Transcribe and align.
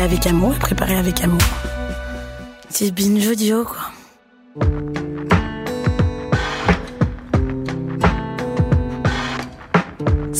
Avec 0.00 0.26
amour 0.26 0.54
et 0.54 0.58
préparé 0.58 0.96
avec 0.96 1.22
amour. 1.22 1.40
C'est 2.68 2.90
binge 2.90 3.26
audio, 3.28 3.64
quoi. 3.64 4.93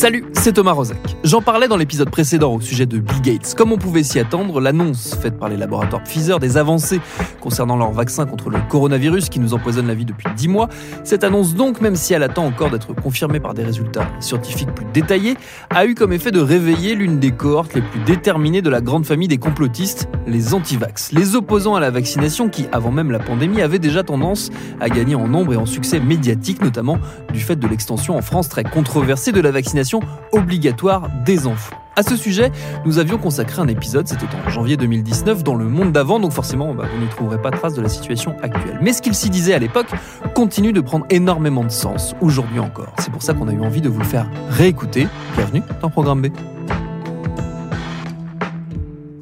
Salut, 0.04 0.22
c'est 0.34 0.52
Thomas 0.52 0.72
Rozek. 0.72 0.98
J'en 1.24 1.40
parlais 1.40 1.66
dans 1.66 1.78
l'épisode 1.78 2.10
précédent 2.10 2.52
au 2.52 2.60
sujet 2.60 2.84
de 2.84 2.98
Bill 2.98 3.22
Gates. 3.22 3.54
Comme 3.56 3.72
on 3.72 3.78
pouvait 3.78 4.02
s'y 4.02 4.18
attendre, 4.18 4.60
l'annonce 4.60 5.14
faite 5.14 5.38
par 5.38 5.48
les 5.48 5.56
laboratoires 5.56 6.02
Pfizer 6.04 6.38
des 6.38 6.58
avancées 6.58 7.00
concernant 7.40 7.78
leur 7.78 7.90
vaccin 7.90 8.26
contre 8.26 8.50
le 8.50 8.58
coronavirus 8.68 9.30
qui 9.30 9.40
nous 9.40 9.54
empoisonne 9.54 9.86
la 9.86 9.94
vie 9.94 10.04
depuis 10.04 10.26
10 10.36 10.48
mois, 10.48 10.68
cette 11.04 11.24
annonce 11.24 11.54
donc, 11.54 11.80
même 11.80 11.96
si 11.96 12.12
elle 12.12 12.22
attend 12.22 12.44
encore 12.44 12.68
d'être 12.68 12.92
confirmée 12.92 13.40
par 13.40 13.54
des 13.54 13.64
résultats 13.64 14.06
scientifiques 14.20 14.74
plus 14.74 14.84
détaillés, 14.92 15.38
a 15.70 15.86
eu 15.86 15.94
comme 15.94 16.12
effet 16.12 16.30
de 16.30 16.40
réveiller 16.40 16.94
l'une 16.94 17.18
des 17.18 17.30
cohortes 17.30 17.72
les 17.72 17.80
plus 17.80 18.00
déterminées 18.00 18.60
de 18.60 18.68
la 18.68 18.82
grande 18.82 19.06
famille 19.06 19.28
des 19.28 19.38
complotistes, 19.38 20.06
les 20.26 20.52
antivax, 20.52 21.12
les 21.12 21.34
opposants 21.34 21.76
à 21.76 21.80
la 21.80 21.90
vaccination 21.90 22.50
qui, 22.50 22.66
avant 22.72 22.90
même 22.90 23.10
la 23.10 23.20
pandémie, 23.20 23.62
avaient 23.62 23.78
déjà 23.78 24.02
tendance 24.02 24.50
à 24.80 24.90
gagner 24.90 25.14
en 25.14 25.28
nombre 25.28 25.54
et 25.54 25.56
en 25.56 25.64
succès 25.64 25.98
médiatique, 25.98 26.60
notamment 26.60 26.98
du 27.32 27.40
fait 27.40 27.56
de 27.56 27.66
l'extension 27.66 28.18
en 28.18 28.22
France 28.22 28.50
très 28.50 28.64
controversée 28.64 29.32
de 29.32 29.40
la 29.40 29.50
vaccination 29.50 29.93
obligatoire 30.32 31.08
des 31.24 31.46
enfants. 31.46 31.76
À 31.96 32.02
ce 32.02 32.16
sujet, 32.16 32.50
nous 32.84 32.98
avions 32.98 33.18
consacré 33.18 33.62
un 33.62 33.68
épisode, 33.68 34.08
c'était 34.08 34.26
en 34.44 34.50
janvier 34.50 34.76
2019, 34.76 35.44
dans 35.44 35.54
le 35.54 35.66
monde 35.66 35.92
d'avant, 35.92 36.18
donc 36.18 36.32
forcément, 36.32 36.74
bah, 36.74 36.86
vous 36.92 37.00
n'y 37.00 37.08
trouverez 37.08 37.40
pas 37.40 37.52
trace 37.52 37.74
de 37.74 37.82
la 37.82 37.88
situation 37.88 38.34
actuelle. 38.42 38.78
Mais 38.82 38.92
ce 38.92 39.00
qu'il 39.00 39.14
s'y 39.14 39.30
disait 39.30 39.54
à 39.54 39.60
l'époque 39.60 39.86
continue 40.34 40.72
de 40.72 40.80
prendre 40.80 41.06
énormément 41.10 41.62
de 41.62 41.70
sens, 41.70 42.16
aujourd'hui 42.20 42.58
encore. 42.58 42.92
C'est 42.98 43.12
pour 43.12 43.22
ça 43.22 43.32
qu'on 43.34 43.46
a 43.46 43.52
eu 43.52 43.60
envie 43.60 43.80
de 43.80 43.88
vous 43.88 44.02
faire 44.02 44.28
réécouter. 44.50 45.06
Bienvenue 45.36 45.62
dans 45.80 45.90
Programme 45.90 46.22
B. 46.22 46.53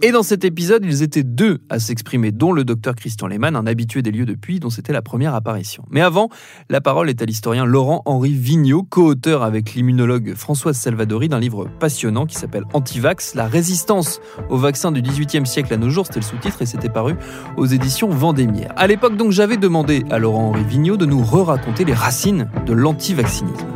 Et 0.04 0.10
dans 0.10 0.24
cet 0.24 0.44
épisode, 0.44 0.84
ils 0.84 1.04
étaient 1.04 1.22
deux 1.22 1.60
à 1.70 1.78
s'exprimer, 1.78 2.32
dont 2.32 2.52
le 2.52 2.64
docteur 2.64 2.96
Christian 2.96 3.28
Lehmann, 3.28 3.54
un 3.54 3.68
habitué 3.68 4.02
des 4.02 4.10
lieux 4.10 4.26
depuis, 4.26 4.58
dont 4.58 4.68
c'était 4.68 4.92
la 4.92 5.00
première 5.00 5.32
apparition. 5.32 5.84
Mais 5.90 6.00
avant, 6.00 6.28
la 6.68 6.80
parole 6.80 7.08
est 7.08 7.22
à 7.22 7.24
l'historien 7.24 7.64
Laurent-Henri 7.64 8.32
Vigneault, 8.32 8.82
co-auteur 8.82 9.44
avec 9.44 9.74
l'immunologue 9.74 10.34
Françoise 10.34 10.76
Salvadori 10.76 11.28
d'un 11.28 11.38
livre 11.38 11.68
passionnant 11.78 12.26
qui 12.26 12.34
s'appelle 12.34 12.64
Antivax, 12.72 13.36
la 13.36 13.46
résistance 13.46 14.20
au 14.50 14.56
vaccin 14.56 14.90
du 14.90 15.02
XVIIIe 15.02 15.46
siècle 15.46 15.72
à 15.72 15.76
nos 15.76 15.88
jours, 15.88 16.06
c'était 16.06 16.18
le 16.18 16.26
sous-titre 16.26 16.62
et 16.62 16.66
c'était 16.66 16.88
paru 16.88 17.14
aux 17.56 17.66
éditions 17.66 18.08
Vendémiaire. 18.08 18.72
À 18.74 18.88
l'époque, 18.88 19.16
donc, 19.16 19.30
j'avais 19.30 19.56
demandé 19.56 20.02
à 20.10 20.18
Laurent-Henri 20.18 20.64
Vigneault 20.64 20.96
de 20.96 21.06
nous 21.06 21.22
re-raconter 21.22 21.84
les 21.84 21.94
racines 21.94 22.50
de 22.66 22.72
l'antivaccinisme 22.72 23.68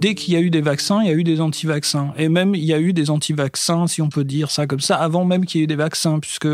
dès 0.00 0.14
qu'il 0.14 0.34
y 0.34 0.36
a 0.36 0.40
eu 0.40 0.50
des 0.50 0.62
vaccins, 0.62 1.00
il 1.02 1.08
y 1.08 1.10
a 1.10 1.14
eu 1.14 1.24
des 1.24 1.40
anti-vaccins. 1.40 2.12
Et 2.16 2.28
même, 2.28 2.54
il 2.54 2.64
y 2.64 2.72
a 2.72 2.80
eu 2.80 2.92
des 2.92 3.10
anti-vaccins, 3.10 3.86
si 3.86 4.00
on 4.02 4.08
peut 4.08 4.24
dire 4.24 4.50
ça 4.50 4.66
comme 4.66 4.80
ça, 4.80 4.96
avant 4.96 5.24
même 5.24 5.44
qu'il 5.44 5.60
y 5.60 5.62
ait 5.62 5.64
eu 5.64 5.68
des 5.68 5.76
vaccins, 5.76 6.18
puisque 6.18 6.48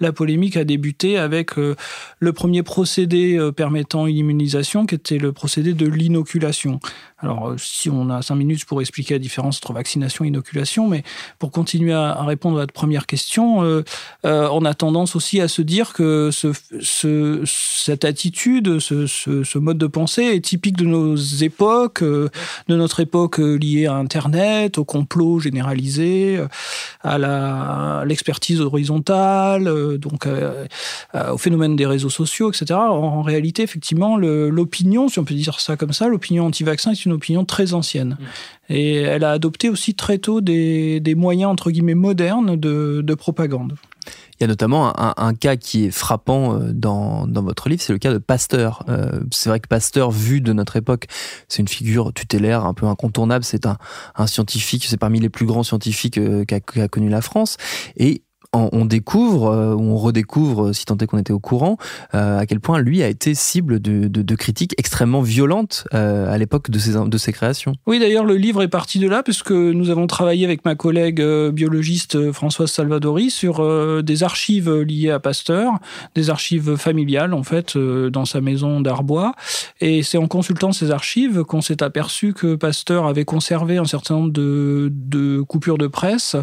la 0.00 0.12
polémique 0.12 0.56
a 0.56 0.64
débuté 0.64 1.16
avec 1.16 1.58
euh, 1.58 1.76
le 2.18 2.32
premier 2.32 2.62
procédé 2.62 3.38
euh, 3.38 3.52
permettant 3.52 4.06
une 4.06 4.16
immunisation, 4.16 4.86
qui 4.86 4.96
était 4.96 5.18
le 5.18 5.32
procédé 5.32 5.72
de 5.72 5.86
l'inoculation. 5.86 6.80
Alors, 7.22 7.50
euh, 7.50 7.56
si 7.58 7.90
on 7.90 8.08
a 8.08 8.22
cinq 8.22 8.36
minutes 8.36 8.64
pour 8.64 8.80
expliquer 8.80 9.14
la 9.14 9.18
différence 9.18 9.58
entre 9.58 9.72
vaccination 9.72 10.24
et 10.24 10.28
inoculation, 10.28 10.88
mais 10.88 11.02
pour 11.38 11.50
continuer 11.50 11.92
à, 11.92 12.22
répondre 12.24 12.56
à 12.56 12.60
votre 12.60 12.72
première 12.72 13.06
question, 13.06 13.62
euh, 13.62 13.82
euh, 14.24 14.48
on 14.52 14.64
a 14.64 14.72
tendance 14.72 15.16
aussi 15.16 15.40
à 15.40 15.48
se 15.48 15.60
dire 15.60 15.92
que 15.92 16.30
ce, 16.32 16.52
ce, 16.80 17.42
cette 17.44 18.04
attitude, 18.04 18.78
ce, 18.78 19.58
mode 19.58 19.78
de 19.78 19.86
pensée 19.86 20.22
est 20.22 20.40
typique 20.40 20.76
de 20.76 20.86
nos 20.86 21.16
époques, 21.16 22.02
de 22.02 22.30
notre 22.68 23.00
époque 23.00 23.38
liée 23.38 23.86
à 23.86 23.94
Internet, 23.94 24.78
au 24.78 24.84
complot 24.84 25.40
généralisé, 25.40 26.42
à 27.02 28.02
l'expertise 28.06 28.60
horizontale, 28.60 29.98
donc 29.98 30.26
au 31.14 31.36
phénomène 31.36 31.76
des 31.76 31.86
réseaux 31.86 32.10
sociaux, 32.10 32.50
etc. 32.50 32.74
En, 32.74 33.22
réalité, 33.22 33.62
effectivement, 33.62 34.16
l'opinion, 34.16 35.08
si 35.08 35.18
on 35.18 35.24
peut 35.24 35.34
dire 35.34 35.60
ça 35.60 35.76
comme 35.76 35.92
ça, 35.92 36.08
l'opinion 36.08 36.46
anti-vaccin 36.46 36.92
est 36.92 37.04
une 37.04 37.09
opinion 37.10 37.44
très 37.44 37.74
ancienne. 37.74 38.16
Mm. 38.18 38.72
Et 38.72 38.94
elle 38.94 39.24
a 39.24 39.32
adopté 39.32 39.68
aussi 39.68 39.94
très 39.94 40.18
tôt 40.18 40.40
des, 40.40 41.14
moyens, 41.16 41.50
entre 41.50 41.70
guillemets, 41.70 41.94
modernes 41.94 42.56
de, 42.56 43.14
propagande. 43.14 43.74
Il 44.38 44.42
y 44.42 44.44
a 44.44 44.46
notamment 44.46 44.92
un, 44.96 45.34
cas 45.34 45.56
qui 45.56 45.84
est 45.84 45.90
frappant 45.90 46.54
euh, 46.54 46.72
dans, 46.72 47.26
votre 47.26 47.68
livre, 47.68 47.82
c'est 47.82 47.92
le 47.92 47.98
cas 47.98 48.12
de 48.12 48.18
Pasteur. 48.18 48.84
Euh, 48.88 49.20
c'est 49.30 49.50
vrai 49.50 49.60
que 49.60 49.68
Pasteur, 49.68 50.10
vu 50.10 50.40
de 50.40 50.52
notre 50.52 50.76
époque, 50.76 51.06
c'est 51.48 51.60
une 51.60 51.68
figure 51.68 52.12
tutélaire 52.14 52.64
un 52.64 52.72
peu 52.72 52.86
incontournable. 52.86 53.44
C'est 53.44 53.66
un, 53.66 53.76
scientifique, 54.26 54.86
c'est 54.88 54.96
parmi 54.96 55.20
les 55.20 55.28
plus 55.28 55.46
grands 55.46 55.64
scientifiques 55.64 56.16
euh, 56.16 56.44
qu'a 56.44 56.88
connu 56.88 57.10
la 57.10 57.20
France. 57.20 57.58
Et 57.96 58.22
on 58.52 58.84
découvre, 58.84 59.46
euh, 59.46 59.74
ou 59.74 59.92
on 59.92 59.96
redécouvre, 59.96 60.74
si 60.74 60.84
tant 60.84 60.96
est 60.98 61.06
qu'on 61.06 61.18
était 61.18 61.32
au 61.32 61.38
courant, 61.38 61.76
euh, 62.14 62.38
à 62.38 62.46
quel 62.46 62.58
point 62.60 62.80
lui 62.80 63.02
a 63.02 63.08
été 63.08 63.34
cible 63.34 63.80
de, 63.80 64.34
critiques 64.34 64.74
extrêmement 64.78 65.20
violentes 65.20 65.84
euh, 65.94 66.32
à 66.32 66.38
l'époque 66.38 66.70
de 66.70 66.78
ses, 66.78 66.92
de 66.92 67.18
ses 67.18 67.32
créations. 67.32 67.74
Oui, 67.86 67.98
d'ailleurs, 67.98 68.24
le 68.24 68.36
livre 68.36 68.62
est 68.62 68.68
parti 68.68 68.98
de 68.98 69.08
là, 69.08 69.22
puisque 69.22 69.52
nous 69.52 69.90
avons 69.90 70.06
travaillé 70.06 70.44
avec 70.44 70.64
ma 70.64 70.74
collègue 70.74 71.22
biologiste 71.52 72.32
Françoise 72.32 72.70
Salvadori 72.70 73.30
sur 73.30 74.02
des 74.02 74.22
archives 74.22 74.72
liées 74.72 75.10
à 75.10 75.20
Pasteur, 75.20 75.74
des 76.14 76.30
archives 76.30 76.76
familiales, 76.76 77.34
en 77.34 77.42
fait, 77.42 77.76
dans 77.76 78.24
sa 78.24 78.40
maison 78.40 78.80
d'Arbois. 78.80 79.34
Et 79.80 80.02
c'est 80.02 80.18
en 80.18 80.26
consultant 80.26 80.72
ces 80.72 80.90
archives 80.90 81.44
qu'on 81.44 81.60
s'est 81.60 81.82
aperçu 81.82 82.32
que 82.32 82.54
Pasteur 82.54 83.06
avait 83.06 83.24
conservé 83.24 83.78
un 83.78 83.84
certain 83.84 84.14
nombre 84.14 84.32
de, 84.32 84.90
de 84.92 85.40
coupures 85.42 85.78
de 85.78 85.86
presse, 85.86 86.36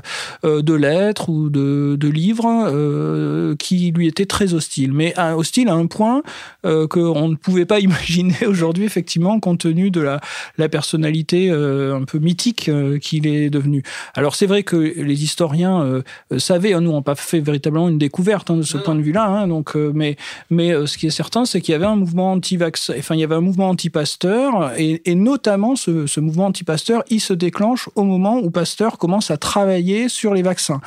de 0.43 0.73
lettres 0.73 1.29
ou 1.29 1.49
de 1.49 1.96
de 1.97 2.07
livres 2.07 2.45
euh, 2.47 3.55
qui 3.57 3.91
lui 3.91 4.07
étaient 4.07 4.25
très 4.25 4.53
hostiles, 4.53 4.93
mais 4.93 5.13
hostile 5.17 5.69
à 5.69 5.73
un 5.73 5.87
point 5.87 6.21
euh, 6.65 6.87
qu'on 6.87 7.29
ne 7.29 7.35
pouvait 7.35 7.65
pas 7.65 7.79
imaginer 7.87 8.45
aujourd'hui, 8.45 8.85
effectivement, 8.85 9.39
compte 9.39 9.59
tenu 9.59 9.91
de 9.91 10.01
la, 10.01 10.19
la 10.57 10.69
personnalité 10.69 11.49
euh, 11.49 11.95
un 11.95 12.03
peu 12.03 12.19
mythique 12.19 12.69
qu'il 13.01 13.27
est 13.27 13.49
devenu. 13.49 13.83
Alors 14.13 14.35
c'est 14.35 14.45
vrai 14.45 14.63
que 14.63 14.75
les 14.75 15.23
historiens 15.23 16.01
savaient, 16.37 16.73
hein, 16.73 16.81
nous 16.81 16.91
on 16.91 17.01
pas 17.01 17.15
fait 17.15 17.39
véritablement 17.39 17.89
une 17.89 17.97
découverte 17.97 18.51
hein, 18.51 18.57
de 18.57 18.61
ce 18.61 18.77
point 18.77 18.95
de 18.95 19.01
vue-là, 19.01 19.25
hein, 19.25 19.47
donc, 19.47 19.75
mais, 19.75 20.15
mais 20.49 20.73
ce 20.85 20.97
qui 20.97 21.07
est 21.07 21.11
certain, 21.11 21.45
c'est 21.45 21.61
qu'il 21.61 21.71
y 21.71 21.75
avait 21.75 21.85
un 21.85 21.95
mouvement 21.95 22.33
anti-vaccin, 22.33 22.93
enfin 22.97 23.15
il 23.15 23.21
y 23.21 23.23
avait 23.23 23.35
un 23.35 23.41
mouvement 23.41 23.69
anti-Pasteur, 23.69 24.73
et, 24.77 25.01
et, 25.09 25.15
notamment 25.15 25.75
ce, 25.75 26.05
ce 26.07 26.19
mouvement 26.19 26.47
anti-Pasteur, 26.47 27.03
il 27.09 27.19
se 27.19 27.33
déclenche 27.33 27.89
au 27.95 28.03
moment 28.03 28.37
où 28.37 28.51
Pasteur 28.51 28.97
commence 28.97 29.31
à 29.31 29.37
travailler 29.37 30.09
sur 30.09 30.33
les 30.33 30.41
vaccins 30.41 30.81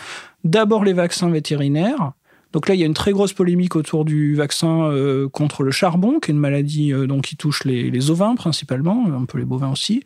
d'abord 0.44 0.84
les 0.84 0.92
vaccins 0.92 1.30
vétérinaires. 1.30 2.12
Donc 2.52 2.68
là, 2.68 2.74
il 2.74 2.80
y 2.80 2.82
a 2.82 2.86
une 2.86 2.94
très 2.94 3.12
grosse 3.12 3.32
polémique 3.32 3.76
autour 3.76 4.04
du 4.04 4.34
vaccin 4.34 4.82
euh, 4.82 5.28
contre 5.28 5.62
le 5.62 5.70
charbon, 5.70 6.18
qui 6.18 6.30
est 6.30 6.34
une 6.34 6.40
maladie 6.40 6.92
euh, 6.92 7.06
donc, 7.06 7.22
qui 7.22 7.36
touche 7.36 7.64
les, 7.64 8.10
ovins 8.10 8.34
principalement, 8.34 9.06
un 9.06 9.24
peu 9.24 9.38
les 9.38 9.44
bovins 9.44 9.70
aussi. 9.70 10.02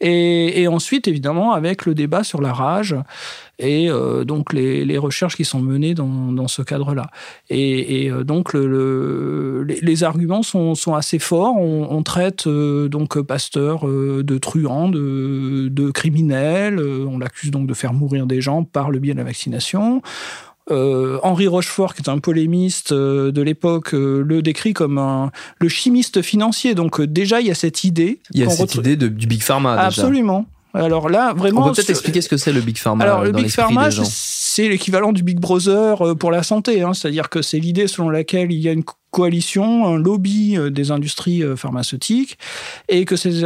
Et, 0.00 0.66
ensuite, 0.66 1.08
évidemment, 1.08 1.52
avec 1.52 1.84
le 1.84 1.94
débat 1.94 2.24
sur 2.24 2.40
la 2.40 2.52
rage 2.52 2.96
et 3.58 3.88
euh, 3.88 4.24
donc 4.24 4.52
les, 4.52 4.98
recherches 4.98 5.36
qui 5.36 5.44
sont 5.44 5.60
menées 5.60 5.94
dans, 5.94 6.48
ce 6.48 6.62
cadre-là. 6.62 7.06
Et, 7.50 8.10
donc 8.24 8.54
les, 8.54 10.04
arguments 10.04 10.42
sont, 10.42 10.94
assez 10.94 11.18
forts. 11.18 11.56
On, 11.56 12.02
traite 12.02 12.48
donc 12.48 13.20
Pasteur 13.20 13.86
de 13.86 14.38
truand, 14.38 14.88
de, 14.88 15.68
de 15.70 15.90
criminel. 15.90 16.80
on 16.80 17.18
l'accuse 17.18 17.50
donc 17.50 17.66
de 17.66 17.74
faire 17.74 17.92
mourir 17.92 18.26
des 18.26 18.40
gens 18.40 18.64
par 18.64 18.90
le 18.90 18.98
biais 18.98 19.12
de 19.12 19.18
la 19.18 19.24
vaccination. 19.24 20.02
Euh, 20.70 21.18
Henri 21.22 21.46
Rochefort, 21.46 21.94
qui 21.94 22.00
est 22.00 22.08
un 22.08 22.18
polémiste 22.18 22.92
euh, 22.92 23.30
de 23.32 23.42
l'époque, 23.42 23.92
euh, 23.92 24.24
le 24.26 24.40
décrit 24.40 24.72
comme 24.72 24.96
un, 24.96 25.30
le 25.58 25.68
chimiste 25.68 26.22
financier. 26.22 26.74
Donc 26.74 27.02
déjà, 27.02 27.40
il 27.40 27.46
y 27.46 27.50
a 27.50 27.54
cette 27.54 27.84
idée. 27.84 28.20
Il 28.32 28.40
y 28.40 28.44
a 28.44 28.50
cette 28.50 28.74
idée 28.74 28.96
de, 28.96 29.08
du 29.08 29.26
Big 29.26 29.42
Pharma. 29.42 29.74
Absolument. 29.74 30.46
Alors 30.72 31.08
là, 31.08 31.34
vraiment. 31.34 31.62
On 31.62 31.68
peut 31.68 31.74
peut-être 31.74 31.90
expliquer 31.90 32.20
ce 32.20 32.28
que 32.28 32.36
c'est 32.36 32.52
le 32.52 32.60
Big 32.60 32.78
Pharma. 32.78 33.04
Alors, 33.04 33.22
le 33.22 33.32
Big 33.32 33.48
Pharma, 33.48 33.90
c'est 34.54 34.68
l'équivalent 34.68 35.10
du 35.10 35.24
Big 35.24 35.40
Brother 35.40 36.16
pour 36.16 36.30
la 36.30 36.44
santé. 36.44 36.82
Hein. 36.82 36.94
C'est-à-dire 36.94 37.28
que 37.28 37.42
c'est 37.42 37.58
l'idée 37.58 37.88
selon 37.88 38.08
laquelle 38.08 38.52
il 38.52 38.60
y 38.60 38.68
a 38.68 38.72
une 38.72 38.84
coalition, 39.10 39.84
un 39.84 39.98
lobby 39.98 40.56
des 40.70 40.92
industries 40.92 41.42
pharmaceutiques, 41.56 42.38
et 42.88 43.04
que 43.04 43.16
ces, 43.16 43.42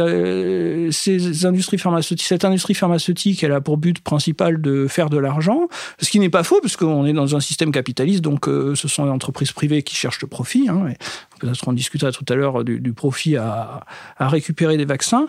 industries 1.45 1.79
pharmaceutiques, 1.79 2.27
cette 2.27 2.45
industrie 2.45 2.75
pharmaceutique, 2.75 3.43
elle 3.43 3.53
a 3.53 3.61
pour 3.61 3.77
but 3.77 4.01
principal 4.01 4.61
de 4.61 4.85
faire 4.87 5.09
de 5.09 5.17
l'argent, 5.17 5.67
ce 5.99 6.11
qui 6.11 6.19
n'est 6.19 6.29
pas 6.29 6.43
faux, 6.43 6.59
puisqu'on 6.59 7.05
est 7.05 7.13
dans 7.13 7.35
un 7.35 7.39
système 7.39 7.71
capitaliste, 7.71 8.21
donc 8.21 8.45
ce 8.45 8.87
sont 8.87 9.05
les 9.05 9.11
entreprises 9.11 9.51
privées 9.51 9.81
qui 9.81 9.95
cherchent 9.95 10.21
le 10.21 10.27
profit. 10.27 10.69
Hein, 10.69 10.93
peut-être 11.39 11.67
on 11.67 11.73
discutera 11.73 12.11
tout 12.11 12.25
à 12.29 12.35
l'heure 12.35 12.63
du, 12.63 12.93
profit 12.93 13.35
à 13.35 13.83
récupérer 14.19 14.77
des 14.77 14.85
vaccins. 14.85 15.27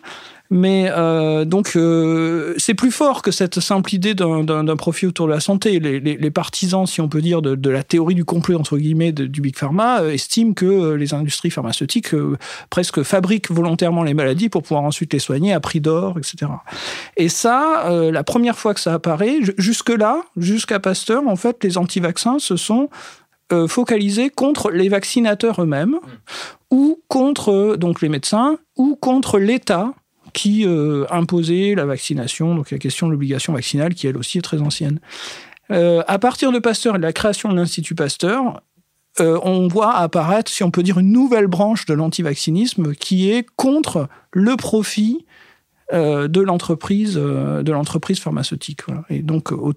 Mais 0.52 0.90
euh, 0.90 1.44
donc, 1.44 1.76
euh, 1.76 2.54
c'est 2.58 2.74
plus 2.74 2.90
fort 2.90 3.22
que 3.22 3.30
cette 3.30 3.60
simple 3.60 3.94
idée 3.94 4.14
d'un 4.14 4.76
profit 4.76 5.06
autour 5.06 5.28
de 5.28 5.32
la 5.32 5.38
santé. 5.38 5.78
Les, 5.78 6.00
les, 6.00 6.16
les, 6.16 6.30
partisans, 6.32 6.86
si 6.86 7.00
on 7.00 7.08
peut 7.08 7.22
dire, 7.22 7.40
de, 7.40 7.54
de, 7.54 7.70
la 7.70 7.84
théorie 7.84 8.16
du 8.16 8.24
complot, 8.24 8.58
entre 8.58 8.76
guillemets, 8.76 9.12
de, 9.12 9.26
du 9.26 9.40
Big 9.40 9.56
Pharma, 9.56 10.00
euh, 10.00 10.12
estiment 10.12 10.52
que 10.52 10.94
les 10.94 11.14
industries 11.14 11.50
pharmaceutiques 11.50 12.14
presque 12.68 13.04
fabriquent 13.04 13.50
volontairement 13.52 14.02
les 14.02 14.14
maladies 14.14 14.48
pour 14.48 14.62
pouvoir 14.62 14.82
ensuite 14.82 15.12
les 15.12 15.20
soigner 15.20 15.52
à 15.52 15.60
prix 15.60 15.80
d'or, 15.80 16.18
etc. 16.18 16.50
Et 17.16 17.28
ça, 17.28 17.88
la 18.10 18.24
première 18.24 18.58
fois 18.58 18.74
que 18.74 18.80
ça 18.80 18.94
apparaît, 18.94 19.38
jusque-là, 19.56 20.22
jusqu'à 20.36 20.80
Pasteur, 20.80 21.26
en 21.28 21.36
fait, 21.36 21.62
les 21.62 21.78
anti-vaccins 21.78 22.38
se 22.38 22.56
sont 22.56 22.88
focalisés 23.68 24.30
contre 24.30 24.70
les 24.70 24.88
vaccinateurs 24.88 25.62
eux-mêmes, 25.62 25.96
ou 26.70 27.00
contre 27.08 27.76
donc 27.76 28.00
les 28.00 28.08
médecins, 28.08 28.58
ou 28.76 28.96
contre 28.96 29.38
l'État 29.38 29.92
qui 30.32 30.66
euh, 30.66 31.06
imposait 31.10 31.74
la 31.74 31.84
vaccination, 31.84 32.54
donc 32.54 32.70
la 32.70 32.78
question 32.78 33.06
de 33.06 33.12
l'obligation 33.12 33.52
vaccinale, 33.52 33.94
qui 33.94 34.06
elle 34.06 34.16
aussi 34.16 34.38
est 34.38 34.42
très 34.42 34.60
ancienne. 34.60 35.00
Euh, 35.70 36.02
à 36.08 36.18
partir 36.18 36.52
de 36.52 36.58
Pasteur 36.58 36.96
et 36.96 36.98
de 36.98 37.02
la 37.02 37.12
création 37.12 37.48
de 37.48 37.54
l'Institut 37.54 37.94
Pasteur, 37.94 38.62
euh, 39.20 39.38
on 39.42 39.68
voit 39.68 39.94
apparaître, 39.94 40.50
si 40.50 40.62
on 40.62 40.70
peut 40.70 40.82
dire, 40.82 40.98
une 40.98 41.12
nouvelle 41.12 41.46
branche 41.46 41.86
de 41.86 41.94
l'antivaccinisme 41.94 42.94
qui 42.94 43.30
est 43.30 43.44
contre 43.56 44.08
le 44.32 44.56
profit 44.56 45.26
de 45.92 46.40
l'entreprise 46.40 47.16
euh, 47.16 47.62
de 47.62 47.72
l'entreprise 47.72 48.20
pharmaceutique 48.20 48.80
voilà. 48.86 49.02
et 49.10 49.20
donc 49.20 49.52
au, 49.52 49.72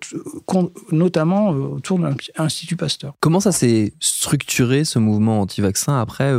notamment 0.91 1.53
euh, 1.53 1.57
autour 1.57 1.99
de 1.99 2.07
l'Institut 2.37 2.75
Pasteur. 2.75 3.13
Comment 3.19 3.39
ça 3.39 3.51
s'est 3.51 3.93
structuré 3.99 4.83
ce 4.85 4.99
mouvement 4.99 5.41
anti-vaccin 5.41 5.99
après 5.99 6.33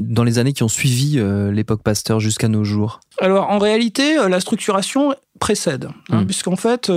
dans 0.00 0.24
les 0.24 0.38
années 0.38 0.52
qui 0.52 0.62
ont 0.62 0.68
suivi 0.68 1.20
l'époque 1.52 1.82
Pasteur 1.82 2.20
jusqu'à 2.20 2.48
nos 2.48 2.64
jours? 2.64 3.00
Alors 3.18 3.50
en 3.50 3.58
réalité 3.58 4.16
la 4.28 4.40
structuration 4.40 5.14
précède 5.38 5.88
hein, 6.10 6.22
mmh. 6.22 6.26
puisqu'en 6.26 6.56
fait 6.56 6.90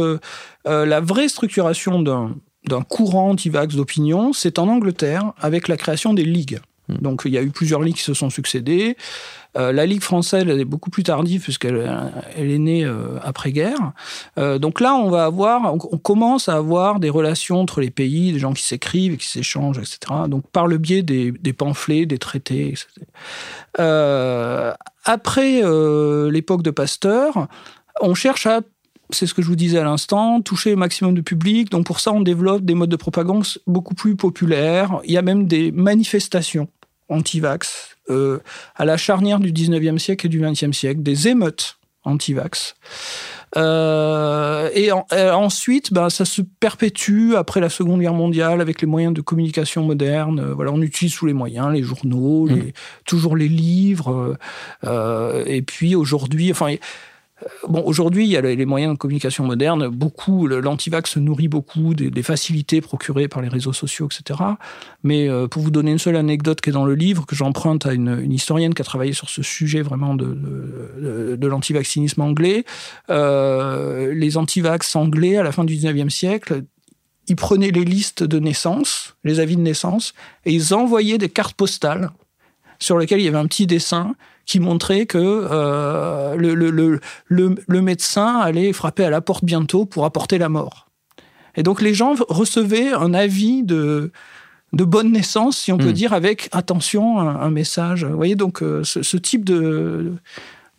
la 0.65 0.99
vraie 1.01 1.29
structuration 1.29 2.01
d'un 2.01 2.35
d'un 2.67 2.81
courant 2.81 3.29
anti-vax 3.29 3.75
d'opinion, 3.75 4.33
c'est 4.33 4.59
en 4.59 4.67
Angleterre 4.67 5.33
avec 5.39 5.67
la 5.67 5.77
création 5.77 6.13
des 6.13 6.25
ligues. 6.25 6.59
Mmh. 6.89 6.95
Donc 7.01 7.21
il 7.25 7.31
y 7.31 7.37
a 7.37 7.41
eu 7.41 7.51
plusieurs 7.51 7.81
ligues 7.81 7.95
qui 7.95 8.03
se 8.03 8.13
sont 8.13 8.29
succédées. 8.29 8.97
Euh, 9.57 9.71
la 9.71 9.85
Ligue 9.85 10.01
française 10.01 10.45
elle 10.47 10.59
est 10.59 10.65
beaucoup 10.65 10.89
plus 10.89 11.03
tardive 11.03 11.41
puisqu'elle 11.41 11.89
elle 12.35 12.51
est 12.51 12.59
née 12.59 12.85
euh, 12.85 13.19
après-guerre. 13.23 13.93
Euh, 14.37 14.59
donc 14.59 14.79
là, 14.79 14.95
on 14.95 15.09
va 15.09 15.25
avoir, 15.25 15.73
on, 15.73 15.97
commence 15.97 16.49
à 16.49 16.55
avoir 16.55 16.99
des 16.99 17.09
relations 17.09 17.59
entre 17.59 17.81
les 17.81 17.89
pays, 17.89 18.31
des 18.31 18.39
gens 18.39 18.53
qui 18.53 18.63
s'écrivent 18.63 19.17
qui 19.17 19.27
s'échangent, 19.27 19.77
etc. 19.77 19.99
Donc 20.27 20.47
par 20.51 20.67
le 20.67 20.77
biais 20.77 21.03
des, 21.03 21.53
pamphlets, 21.53 22.05
des 22.05 22.17
traités, 22.17 22.69
etc. 22.69 22.87
Euh, 23.79 24.73
après 25.05 25.61
euh, 25.63 26.31
l'époque 26.31 26.63
de 26.63 26.71
Pasteur, 26.71 27.47
on 28.01 28.15
cherche 28.15 28.47
à 28.47 28.61
c'est 29.11 29.25
ce 29.25 29.33
que 29.33 29.41
je 29.41 29.47
vous 29.47 29.55
disais 29.55 29.79
à 29.79 29.83
l'instant, 29.83 30.39
toucher 30.39 30.69
le 30.69 30.75
maximum 30.75 31.15
de 31.15 31.21
public. 31.21 31.71
Donc 31.71 31.87
pour 31.87 31.99
ça, 31.99 32.11
on 32.11 32.21
développe 32.21 32.63
des 32.63 32.75
modes 32.75 32.91
de 32.91 32.95
propagande 32.95 33.43
beaucoup 33.65 33.95
plus 33.95 34.15
populaires. 34.15 34.99
Il 35.03 35.11
y 35.11 35.17
a 35.17 35.23
même 35.23 35.47
des 35.47 35.71
manifestations 35.71 36.67
anti-vax 37.09 37.97
euh, 38.09 38.39
à 38.75 38.85
la 38.85 38.97
charnière 38.97 39.39
du 39.39 39.51
19e 39.51 39.97
siècle 39.97 40.25
et 40.25 40.29
du 40.29 40.41
20e 40.41 40.73
siècle, 40.73 41.01
des 41.01 41.27
émeutes 41.27 41.77
anti-vax. 42.03 42.75
Euh, 43.57 44.69
et, 44.73 44.91
en, 44.91 45.05
et, 45.11 45.29
ensuite, 45.29 45.91
ben, 45.91 46.09
ça 46.09 46.25
se 46.25 46.41
perpétue 46.41 47.33
après 47.35 47.59
la 47.59 47.69
Seconde 47.69 48.01
Guerre 48.01 48.13
mondiale 48.13 48.61
avec 48.61 48.81
les 48.81 48.87
moyens 48.87 49.13
de 49.13 49.21
communication 49.21 49.83
modernes. 49.83 50.39
Euh, 50.39 50.53
voilà, 50.53 50.71
on 50.71 50.81
utilise 50.81 51.15
tous 51.15 51.25
les 51.25 51.33
moyens, 51.33 51.71
les 51.73 51.81
journaux, 51.81 52.45
mmh. 52.45 52.55
les, 52.55 52.73
toujours 53.05 53.35
les 53.35 53.47
livres. 53.47 54.37
Euh, 54.83 55.43
et 55.47 55.61
puis 55.61 55.95
aujourd'hui, 55.95 56.51
enfin, 56.51 56.75
Aujourd'hui, 57.63 58.25
il 58.25 58.29
y 58.29 58.37
a 58.37 58.41
les 58.41 58.65
moyens 58.65 58.93
de 58.93 58.97
communication 58.97 59.45
modernes. 59.45 59.87
Beaucoup, 59.87 60.47
l'antivax 60.47 61.11
se 61.11 61.19
nourrit 61.19 61.47
beaucoup 61.47 61.93
des, 61.93 62.23
facilités 62.23 62.81
procurées 62.81 63.27
par 63.27 63.41
les 63.41 63.47
réseaux 63.47 63.73
sociaux, 63.73 64.07
etc. 64.07 64.39
Mais 65.03 65.29
euh, 65.29 65.47
pour 65.47 65.61
vous 65.61 65.71
donner 65.71 65.91
une 65.91 65.99
seule 65.99 66.17
anecdote 66.17 66.61
qui 66.61 66.69
est 66.69 66.73
dans 66.73 66.85
le 66.85 66.95
livre, 66.95 67.25
que 67.25 67.35
j'emprunte 67.35 67.85
à 67.85 67.93
une, 67.93 68.19
une, 68.21 68.33
historienne 68.33 68.73
qui 68.73 68.81
a 68.81 68.85
travaillé 68.85 69.13
sur 69.13 69.29
ce 69.29 69.41
sujet 69.41 69.81
vraiment 69.81 70.15
de, 70.15 70.25
de, 70.25 71.35
de 71.37 71.47
l'antivaccinisme 71.47 72.21
anglais, 72.21 72.65
euh, 73.09 74.13
les 74.13 74.37
antivax 74.37 74.95
anglais, 74.95 75.37
à 75.37 75.43
la 75.43 75.51
fin 75.51 75.63
du 75.63 75.75
19e 75.75 76.09
siècle, 76.09 76.63
ils 77.27 77.35
prenaient 77.35 77.71
les 77.71 77.85
listes 77.85 78.23
de 78.23 78.39
naissance, 78.39 79.15
les 79.23 79.39
avis 79.39 79.55
de 79.55 79.61
naissance, 79.61 80.13
et 80.45 80.51
ils 80.51 80.73
envoyaient 80.73 81.19
des 81.19 81.29
cartes 81.29 81.55
postales 81.55 82.11
sur 82.79 82.97
lesquelles 82.97 83.19
il 83.19 83.25
y 83.25 83.27
avait 83.27 83.37
un 83.37 83.47
petit 83.47 83.67
dessin 83.67 84.15
qui 84.49 84.59
montrait 84.59 85.05
que 85.05 85.19
euh, 85.19 86.35
le, 86.35 86.55
le, 86.55 86.71
le, 86.71 87.55
le, 87.67 87.81
médecin 87.83 88.39
allait 88.39 88.73
frapper 88.73 89.05
à 89.05 89.11
la 89.11 89.21
porte 89.21 89.45
bientôt 89.45 89.85
pour 89.85 90.05
apporter 90.05 90.39
la 90.39 90.49
mort. 90.49 90.87
Et 91.55 91.61
donc 91.61 91.83
les 91.83 91.93
gens 91.93 92.15
recevaient 92.29 92.91
un 92.91 93.13
avis 93.13 93.61
de, 93.61 94.11
de 94.73 94.83
bonne 94.83 95.11
naissance, 95.11 95.55
si 95.55 95.71
on 95.71 95.77
peut 95.77 95.89
mmh. 95.89 96.01
dire, 96.01 96.13
avec 96.13 96.49
attention, 96.51 97.19
un, 97.19 97.39
un, 97.39 97.51
message. 97.51 98.05
Vous 98.05 98.15
voyez, 98.15 98.33
donc 98.33 98.63
euh, 98.63 98.83
ce, 98.83 99.03
ce, 99.03 99.17
type 99.17 99.45
de, 99.45 100.13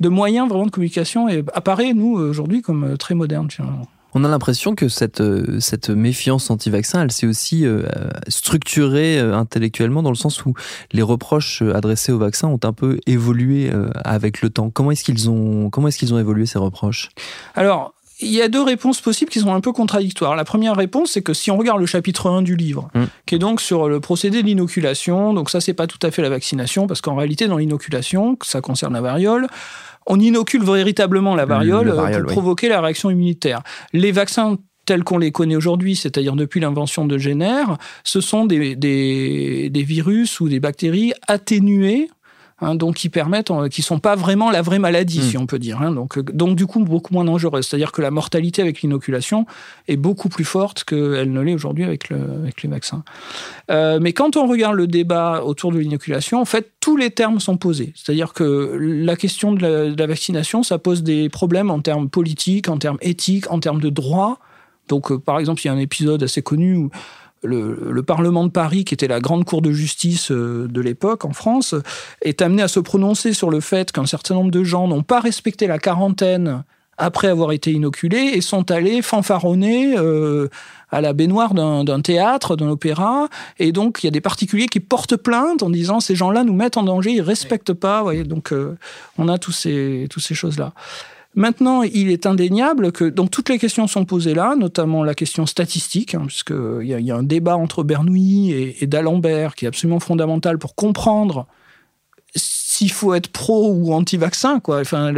de 0.00 0.08
moyens 0.08 0.48
vraiment 0.48 0.66
de 0.66 0.72
communication 0.72 1.28
est, 1.28 1.44
apparaît, 1.54 1.92
nous, 1.94 2.14
aujourd'hui, 2.16 2.62
comme 2.62 2.98
très 2.98 3.14
moderne. 3.14 3.48
Finalement. 3.52 3.86
On 4.14 4.24
a 4.24 4.28
l'impression 4.28 4.74
que 4.74 4.88
cette, 4.88 5.20
euh, 5.20 5.60
cette 5.60 5.90
méfiance 5.90 6.50
anti-vaccin, 6.50 7.02
elle 7.02 7.12
s'est 7.12 7.26
aussi 7.26 7.64
euh, 7.64 7.82
structurée 8.28 9.18
euh, 9.18 9.36
intellectuellement 9.36 10.02
dans 10.02 10.10
le 10.10 10.16
sens 10.16 10.44
où 10.44 10.54
les 10.92 11.02
reproches 11.02 11.62
adressés 11.62 12.12
au 12.12 12.18
vaccin 12.18 12.48
ont 12.48 12.60
un 12.62 12.72
peu 12.72 12.98
évolué 13.06 13.70
avec 14.04 14.42
le 14.42 14.50
temps. 14.50 14.70
Comment 14.70 14.90
est-ce 14.90 15.04
qu'ils 15.04 15.30
ont, 15.30 15.70
comment 15.70 15.88
est-ce 15.88 15.98
qu'ils 15.98 16.14
ont 16.14 16.18
évolué 16.18 16.46
ces 16.46 16.58
reproches? 16.58 17.10
Alors, 17.54 17.94
il 18.20 18.30
y 18.30 18.42
a 18.42 18.48
deux 18.48 18.62
réponses 18.62 19.00
possibles 19.00 19.30
qui 19.30 19.40
sont 19.40 19.52
un 19.52 19.60
peu 19.60 19.72
contradictoires. 19.72 20.36
La 20.36 20.44
première 20.44 20.76
réponse, 20.76 21.12
c'est 21.12 21.22
que 21.22 21.32
si 21.32 21.50
on 21.50 21.56
regarde 21.56 21.80
le 21.80 21.86
chapitre 21.86 22.28
1 22.28 22.42
du 22.42 22.56
livre, 22.56 22.90
mmh. 22.94 23.04
qui 23.26 23.34
est 23.34 23.38
donc 23.38 23.60
sur 23.60 23.88
le 23.88 24.00
procédé 24.00 24.42
de 24.42 24.46
l'inoculation, 24.46 25.32
donc 25.32 25.50
ça, 25.50 25.60
c'est 25.60 25.74
pas 25.74 25.86
tout 25.86 25.98
à 26.02 26.10
fait 26.10 26.22
la 26.22 26.28
vaccination, 26.28 26.86
parce 26.86 27.00
qu'en 27.00 27.14
réalité, 27.14 27.48
dans 27.48 27.56
l'inoculation, 27.56 28.36
ça 28.42 28.60
concerne 28.60 28.92
la 28.92 29.00
variole, 29.00 29.46
on 30.06 30.18
inocule 30.18 30.64
véritablement 30.64 31.34
la 31.34 31.44
variole, 31.44 31.86
le, 31.86 31.92
variole 31.92 32.22
pour 32.22 32.28
oui. 32.28 32.34
provoquer 32.34 32.68
la 32.68 32.80
réaction 32.80 33.10
immunitaire. 33.10 33.62
Les 33.92 34.12
vaccins 34.12 34.56
tels 34.86 35.04
qu'on 35.04 35.18
les 35.18 35.30
connaît 35.30 35.56
aujourd'hui, 35.56 35.94
c'est-à-dire 35.94 36.34
depuis 36.34 36.58
l'invention 36.58 37.04
de 37.06 37.16
Jenner, 37.16 37.62
ce 38.02 38.20
sont 38.20 38.44
des, 38.44 38.74
des, 38.74 39.70
des 39.70 39.82
virus 39.82 40.40
ou 40.40 40.48
des 40.48 40.58
bactéries 40.58 41.12
atténuées 41.28 42.10
Hein, 42.62 42.74
donc 42.74 42.96
qui 42.96 43.08
permettent, 43.08 43.50
euh, 43.50 43.68
qui 43.68 43.80
sont 43.80 44.00
pas 44.00 44.16
vraiment 44.16 44.50
la 44.50 44.60
vraie 44.60 44.78
maladie, 44.78 45.20
mmh. 45.20 45.30
si 45.30 45.38
on 45.38 45.46
peut 45.46 45.58
dire. 45.58 45.80
Hein, 45.80 45.92
donc, 45.92 46.18
euh, 46.18 46.22
donc 46.22 46.56
du 46.56 46.66
coup 46.66 46.80
beaucoup 46.84 47.14
moins 47.14 47.24
dangereuse. 47.24 47.66
C'est-à-dire 47.66 47.90
que 47.90 48.02
la 48.02 48.10
mortalité 48.10 48.60
avec 48.60 48.82
l'inoculation 48.82 49.46
est 49.88 49.96
beaucoup 49.96 50.28
plus 50.28 50.44
forte 50.44 50.84
qu'elle 50.84 51.32
ne 51.32 51.40
l'est 51.40 51.54
aujourd'hui 51.54 51.84
avec, 51.84 52.10
le, 52.10 52.18
avec 52.42 52.62
les 52.62 52.68
vaccins. 52.68 53.02
Euh, 53.70 53.98
mais 54.00 54.12
quand 54.12 54.36
on 54.36 54.46
regarde 54.46 54.74
le 54.74 54.86
débat 54.86 55.42
autour 55.42 55.72
de 55.72 55.78
l'inoculation, 55.78 56.38
en 56.38 56.44
fait 56.44 56.72
tous 56.80 56.98
les 56.98 57.10
termes 57.10 57.40
sont 57.40 57.56
posés. 57.56 57.94
C'est-à-dire 57.96 58.34
que 58.34 58.76
la 58.78 59.16
question 59.16 59.52
de 59.52 59.62
la, 59.62 59.90
de 59.90 59.98
la, 59.98 60.06
vaccination, 60.06 60.62
ça 60.62 60.76
pose 60.76 61.02
des 61.02 61.30
problèmes 61.30 61.70
en 61.70 61.80
termes 61.80 62.10
politiques, 62.10 62.68
en 62.68 62.76
termes 62.76 62.98
éthiques, 63.00 63.50
en 63.50 63.58
termes 63.60 63.80
de 63.80 63.88
droit. 63.88 64.38
Donc, 64.90 65.12
euh, 65.12 65.18
par 65.18 65.38
exemple, 65.38 65.62
il 65.62 65.68
y 65.68 65.70
a 65.70 65.72
un 65.72 65.78
épisode 65.78 66.22
assez 66.22 66.42
connu 66.42 66.76
où 66.76 66.90
le, 67.42 67.90
le, 67.90 68.02
Parlement 68.02 68.44
de 68.44 68.50
Paris, 68.50 68.84
qui 68.84 68.94
était 68.94 69.08
la 69.08 69.20
grande 69.20 69.44
cour 69.44 69.62
de 69.62 69.72
justice 69.72 70.30
euh, 70.30 70.68
de 70.68 70.80
l'époque 70.80 71.24
en 71.24 71.32
France, 71.32 71.74
est 72.22 72.42
amené 72.42 72.62
à 72.62 72.68
se 72.68 72.80
prononcer 72.80 73.32
sur 73.32 73.50
le 73.50 73.60
fait 73.60 73.92
qu'un 73.92 74.06
certain 74.06 74.34
nombre 74.34 74.50
de 74.50 74.64
gens 74.64 74.88
n'ont 74.88 75.02
pas 75.02 75.20
respecté 75.20 75.66
la 75.66 75.78
quarantaine 75.78 76.64
après 77.00 77.28
avoir 77.28 77.52
été 77.52 77.72
inoculés 77.72 78.32
et 78.34 78.40
sont 78.42 78.70
allés 78.70 79.00
fanfaronner 79.00 79.96
euh, 79.96 80.48
à 80.90 81.00
la 81.00 81.14
baignoire 81.14 81.54
d'un 81.54 82.00
théâtre, 82.02 82.56
d'un 82.56 82.68
opéra. 82.68 83.28
Et 83.58 83.72
donc, 83.72 84.02
il 84.02 84.06
y 84.06 84.08
a 84.08 84.10
des 84.10 84.20
particuliers 84.20 84.66
qui 84.66 84.80
portent 84.80 85.16
plainte 85.16 85.62
en 85.62 85.70
disant 85.70 86.00
ces 86.00 86.14
gens-là 86.14 86.44
nous 86.44 86.52
mettent 86.52 86.76
en 86.76 86.82
danger, 86.82 87.12
ils 87.12 87.22
respectent 87.22 87.72
pas. 87.72 88.02
Voyez, 88.02 88.24
donc, 88.24 88.52
euh, 88.52 88.76
on 89.16 89.28
a 89.28 89.38
tous 89.38 89.52
ces, 89.52 90.06
tous 90.10 90.20
ces 90.20 90.34
choses-là. 90.34 90.74
Maintenant, 91.36 91.82
il 91.82 92.10
est 92.10 92.26
indéniable 92.26 92.90
que 92.90 93.04
donc 93.04 93.30
toutes 93.30 93.48
les 93.48 93.58
questions 93.58 93.86
sont 93.86 94.04
posées 94.04 94.34
là, 94.34 94.56
notamment 94.56 95.04
la 95.04 95.14
question 95.14 95.46
statistique, 95.46 96.14
hein, 96.14 96.24
puisqu'il 96.26 96.82
y, 96.82 97.04
y, 97.04 97.10
a 97.10 97.16
un 97.16 97.22
débat 97.22 97.56
entre 97.56 97.84
Bernoulli 97.84 98.52
et, 98.80 98.86
d'Alembert 98.86 99.54
qui 99.54 99.64
est 99.64 99.68
absolument 99.68 100.00
fondamental 100.00 100.58
pour 100.58 100.74
comprendre 100.74 101.46
s'il 102.34 102.92
faut 102.92 103.14
être 103.14 103.28
pro 103.28 103.72
ou 103.72 103.92
anti-vaccin. 103.92 104.60
Enfin, 104.66 105.12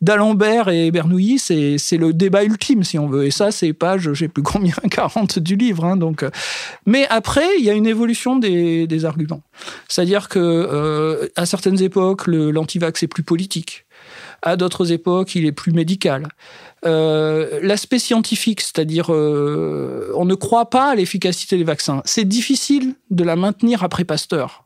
d'Alembert 0.00 0.68
et 0.68 0.90
Bernoulli, 0.90 1.38
c'est 1.38 1.96
le 1.96 2.12
débat 2.12 2.44
ultime, 2.44 2.84
si 2.84 2.98
on 2.98 3.06
veut. 3.06 3.24
Et 3.24 3.30
ça, 3.30 3.50
c'est 3.50 3.72
page, 3.72 4.12
je 4.12 4.26
plus 4.26 4.42
combien, 4.42 4.74
40 4.90 5.38
du 5.38 5.56
livre. 5.56 5.84
Hein, 5.84 5.96
donc, 5.96 6.22
euh. 6.22 6.30
mais 6.84 7.06
après, 7.08 7.46
il 7.58 7.64
y 7.64 7.70
a 7.70 7.72
une 7.72 7.86
évolution 7.86 8.36
des, 8.36 9.04
arguments. 9.04 9.42
C'est-à-dire 9.88 10.28
que 10.28 10.38
euh, 10.38 11.28
certaines 11.44 11.82
époques, 11.82 12.26
l'anti-vax 12.26 13.02
est 13.02 13.08
plus 13.08 13.22
politique. 13.22 13.86
À 14.42 14.56
d'autres 14.56 14.92
époques, 14.92 15.34
il 15.34 15.46
est 15.46 15.52
plus 15.52 15.72
médical. 15.72 16.28
Euh, 16.84 17.60
l'aspect 17.62 18.00
scientifique, 18.00 18.60
c'est-à-dire 18.60 19.10
on 19.10 20.24
ne 20.24 20.34
croit 20.34 20.68
pas 20.68 20.90
à 20.90 20.94
l'efficacité 20.94 21.56
des 21.56 21.64
vaccins. 21.64 22.02
C'est 22.04 22.24
difficile 22.24 22.94
de 23.10 23.24
la 23.24 23.36
maintenir 23.36 23.84
après 23.84 24.04
Pasteur. 24.04 24.64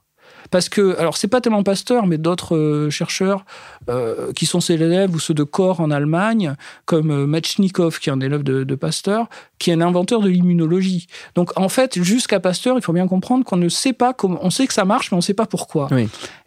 Parce 0.51 0.69
que, 0.69 0.99
alors, 0.99 1.17
c'est 1.17 1.29
pas 1.29 1.41
tellement 1.41 1.63
Pasteur, 1.63 2.07
mais 2.07 2.19
d'autres 2.19 2.57
euh, 2.57 2.91
chercheurs 2.91 3.45
euh, 3.89 4.33
qui 4.33 4.47
sont 4.47 4.61
ses 4.61 4.75
élèves 4.75 5.15
ou 5.15 5.19
ceux 5.19 5.35
de 5.35 5.43
corps 5.43 5.81
en 5.81 5.91
Allemagne, 5.91 6.55
comme 6.85 7.11
euh, 7.11 7.27
Metchnikov, 7.27 7.99
qui 7.99 8.09
est 8.09 8.13
un 8.13 8.21
élève 8.21 8.43
de, 8.43 8.75
Pasteur, 8.75 9.29
qui 9.59 9.71
est 9.71 9.75
un 9.75 9.81
inventeur 9.81 10.21
de 10.21 10.29
l'immunologie. 10.29 11.07
Donc, 11.35 11.59
en 11.59 11.69
fait, 11.69 12.03
jusqu'à 12.03 12.41
Pasteur, 12.41 12.77
il 12.77 12.83
faut 12.83 12.93
bien 12.93 13.09
comprendre 13.09 13.45
qu'on 13.45 13.57
ne 13.57 13.69
sait 13.69 13.93
pas 13.93 14.13
comment. 14.13 14.39
On 14.43 14.51
sait 14.51 14.67
que 14.67 14.75
ça 14.75 14.85
marche, 14.85 15.11
mais 15.11 15.17
on 15.17 15.19
ne 15.19 15.23
sait 15.23 15.35
pas 15.35 15.47
pourquoi. 15.47 15.89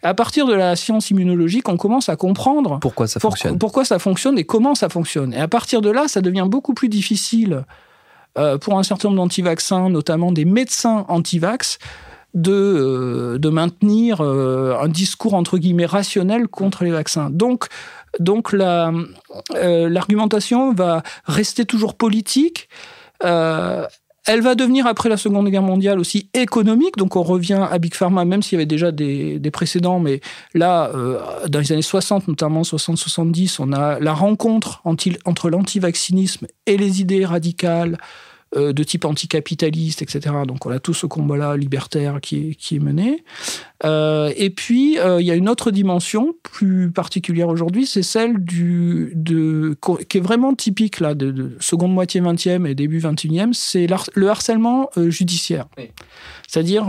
À 0.02 0.14
partir 0.14 0.46
de 0.46 0.54
la 0.54 0.76
science 0.76 1.10
immunologique, 1.10 1.68
on 1.68 1.76
commence 1.76 2.08
à 2.08 2.16
comprendre 2.16 2.78
pourquoi 2.80 3.06
ça 3.06 3.20
fonctionne. 3.20 3.58
Pourquoi 3.58 3.84
ça 3.84 3.98
fonctionne 3.98 4.38
et 4.38 4.44
comment 4.44 4.74
ça 4.74 4.88
fonctionne. 4.88 5.34
Et 5.34 5.40
à 5.40 5.48
partir 5.48 5.80
de 5.80 5.90
là, 5.90 6.08
ça 6.08 6.20
devient 6.20 6.46
beaucoup 6.46 6.74
plus 6.74 6.88
difficile 6.88 7.64
pour 8.60 8.78
un 8.78 8.82
certain 8.84 9.08
nombre 9.08 9.22
d'antivaccins, 9.22 9.90
notamment 9.90 10.30
des 10.30 10.44
médecins 10.44 11.04
antivax, 11.08 11.78
de, 12.34 12.52
euh, 12.52 13.38
de 13.38 13.48
maintenir 13.48 14.20
euh, 14.20 14.76
un 14.80 14.88
discours 14.88 15.34
entre 15.34 15.58
guillemets 15.58 15.86
rationnel 15.86 16.48
contre 16.48 16.84
les 16.84 16.90
vaccins. 16.90 17.30
Donc, 17.30 17.66
donc 18.18 18.54
euh, 18.54 19.88
l'argumentation 19.88 20.72
va 20.72 21.02
rester 21.24 21.64
toujours 21.64 21.94
politique. 21.94 22.68
Elle 24.26 24.42
va 24.42 24.54
devenir, 24.54 24.86
après 24.86 25.08
la 25.08 25.16
Seconde 25.16 25.48
Guerre 25.48 25.62
mondiale, 25.62 25.98
aussi 25.98 26.28
économique. 26.34 26.96
Donc, 26.96 27.16
on 27.16 27.22
revient 27.22 27.66
à 27.68 27.78
Big 27.78 27.94
Pharma, 27.94 28.24
même 28.24 28.42
s'il 28.42 28.56
y 28.56 28.58
avait 28.58 28.66
déjà 28.66 28.92
des, 28.92 29.40
précédents. 29.50 29.98
Mais 29.98 30.20
là, 30.54 30.92
dans 31.48 31.58
les 31.58 31.72
années 31.72 31.82
60, 31.82 32.28
notamment 32.28 32.62
60-70, 32.62 33.56
on 33.60 33.72
a 33.72 33.98
la 33.98 34.12
rencontre 34.12 34.82
entre 34.84 35.48
l'antivaccinisme 35.48 36.46
et 36.66 36.76
les 36.76 37.00
idées 37.00 37.24
radicales 37.24 37.98
euh, 38.56 38.72
de 38.72 38.82
type 38.82 39.04
anticapitaliste, 39.04 40.02
etc. 40.02 40.34
Donc 40.44 40.66
on 40.66 40.70
a 40.70 40.80
tout 40.80 40.92
ce 40.92 41.06
combat-là 41.06 41.56
libertaire 41.56 42.20
qui 42.20 42.48
est, 42.48 42.54
qui 42.56 42.74
est 42.74 42.80
mené. 42.80 43.22
Euh, 43.84 44.32
et 44.36 44.50
puis, 44.50 44.98
euh, 44.98 45.20
il 45.20 45.26
y 45.26 45.30
a 45.30 45.36
une 45.36 45.48
autre 45.48 45.70
dimension 45.70 46.34
plus 46.42 46.90
particulière 46.90 47.46
aujourd'hui, 47.46 47.86
c'est 47.86 48.02
celle 48.02 48.38
du, 48.38 49.12
de, 49.14 49.76
qui 50.08 50.18
est 50.18 50.20
vraiment 50.20 50.52
typique 50.52 50.98
là, 50.98 51.14
de, 51.14 51.56
seconde 51.60 51.94
moitié 51.94 52.20
20e 52.20 52.66
et 52.66 52.74
début 52.74 52.98
21e, 52.98 53.52
c'est 53.52 53.86
le 54.14 54.28
harcèlement 54.28 54.90
judiciaire. 54.96 55.68
C'est-à-dire, 56.48 56.86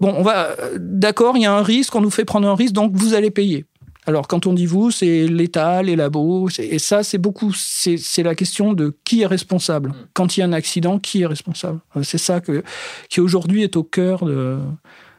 bon, 0.00 0.14
on 0.16 0.22
va, 0.22 0.56
d'accord, 0.78 1.36
il 1.36 1.42
y 1.42 1.46
a 1.46 1.52
un 1.52 1.62
risque, 1.62 1.94
on 1.94 2.00
nous 2.00 2.10
fait 2.10 2.24
prendre 2.24 2.48
un 2.48 2.54
risque, 2.54 2.72
donc 2.72 2.92
vous 2.94 3.12
allez 3.12 3.30
payer. 3.30 3.66
Alors, 4.10 4.26
quand 4.26 4.48
on 4.48 4.54
dit 4.54 4.66
vous, 4.66 4.90
c'est 4.90 5.28
l'État, 5.28 5.84
les 5.84 5.94
labos, 5.94 6.48
et 6.58 6.80
ça, 6.80 7.04
c'est 7.04 7.16
beaucoup, 7.16 7.52
c'est 7.54 8.24
la 8.24 8.34
question 8.34 8.72
de 8.72 8.92
qui 9.04 9.22
est 9.22 9.26
responsable. 9.26 9.90
Mm. 9.90 9.94
Quand 10.14 10.36
il 10.36 10.40
y 10.40 10.42
a 10.42 10.46
un 10.46 10.52
accident, 10.52 10.98
qui 10.98 11.22
est 11.22 11.26
responsable? 11.26 11.78
C'est 12.02 12.18
ça 12.18 12.40
que, 12.40 12.64
qui 13.08 13.20
aujourd'hui 13.20 13.62
est 13.62 13.76
au 13.76 13.84
cœur 13.84 14.28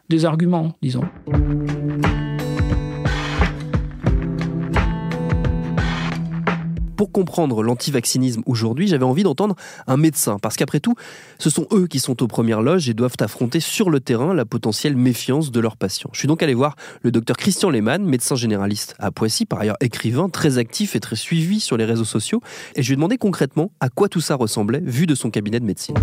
des 0.10 0.26
arguments, 0.26 0.76
disons. 0.82 1.06
Pour 7.02 7.12
comprendre 7.12 7.64
l'antivaccinisme 7.64 8.44
aujourd'hui, 8.46 8.88
j'avais 8.88 9.06
envie 9.06 9.24
d'entendre 9.24 9.56
un 9.88 9.98
médecin, 9.98 10.38
parce 10.40 10.56
qu'après 10.56 10.80
tout, 10.80 10.94
ce 11.40 11.50
sont 11.50 11.66
eux 11.74 11.88
qui 11.88 12.00
sont 12.00 12.22
aux 12.22 12.28
premières 12.28 12.62
loges 12.62 12.90
et 12.90 12.94
doivent 12.94 13.16
affronter 13.22 13.60
sur 13.60 13.90
le 13.90 14.00
terrain 14.00 14.36
la 14.36 14.46
potentielle 14.46 14.96
méfiance 14.96 15.50
de 15.50 15.60
leurs 15.60 15.78
patients. 15.78 16.12
Je 16.14 16.20
suis 16.20 16.28
donc 16.28 16.44
allé 16.44 16.54
voir 16.54 16.76
le 17.02 17.10
docteur 17.10 17.38
Christian 17.38 17.72
Lehmann, 17.72 18.06
médecin 18.06 18.36
généraliste 18.36 18.94
à 19.00 19.10
Poissy, 19.10 19.48
par 19.48 19.62
ailleurs 19.62 19.78
écrivain, 19.82 20.30
très 20.30 20.60
actif 20.60 20.96
et 20.96 21.00
très 21.00 21.16
suivi 21.16 21.60
sur 21.60 21.76
les 21.76 21.86
réseaux 21.86 22.06
sociaux, 22.06 22.40
et 22.76 22.84
je 22.84 22.90
lui 22.90 22.94
ai 22.94 22.98
demandé 22.98 23.18
concrètement 23.18 23.72
à 23.80 23.90
quoi 23.90 24.08
tout 24.08 24.22
ça 24.22 24.36
ressemblait 24.36 24.82
vu 24.84 25.08
de 25.08 25.16
son 25.16 25.32
cabinet 25.32 25.60
de 25.60 25.66
médecine. 25.66 25.96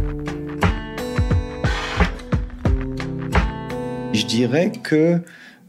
Je 4.12 4.26
dirais 4.26 4.72
que 4.82 5.20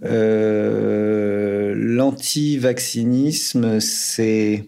euh, 0.05 1.73
l'antivaccinisme, 1.75 3.79
c'est 3.79 4.65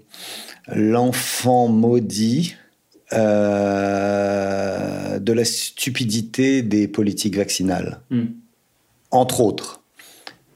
l'enfant 0.67 1.67
maudit 1.67 2.55
euh, 3.13 5.19
de 5.19 5.33
la 5.33 5.43
stupidité 5.43 6.61
des 6.61 6.87
politiques 6.87 7.35
vaccinales. 7.35 7.99
Hmm. 8.09 8.27
Entre 9.11 9.41
autres. 9.41 9.81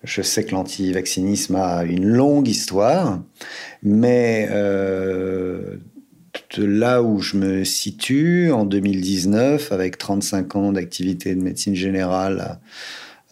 Je 0.04 0.22
sais 0.22 0.46
que 0.46 0.52
l'antivaccinisme 0.52 1.56
a 1.56 1.84
une 1.84 2.06
longue 2.06 2.48
histoire, 2.48 3.22
mais 3.82 4.48
euh, 4.52 5.78
de 6.56 6.64
là 6.64 7.02
où 7.02 7.20
je 7.20 7.38
me 7.38 7.64
situe, 7.64 8.52
en 8.52 8.66
2019, 8.66 9.72
avec 9.72 9.98
35 9.98 10.56
ans 10.56 10.72
d'activité 10.72 11.36
de 11.36 11.42
médecine 11.42 11.76
générale 11.76 12.60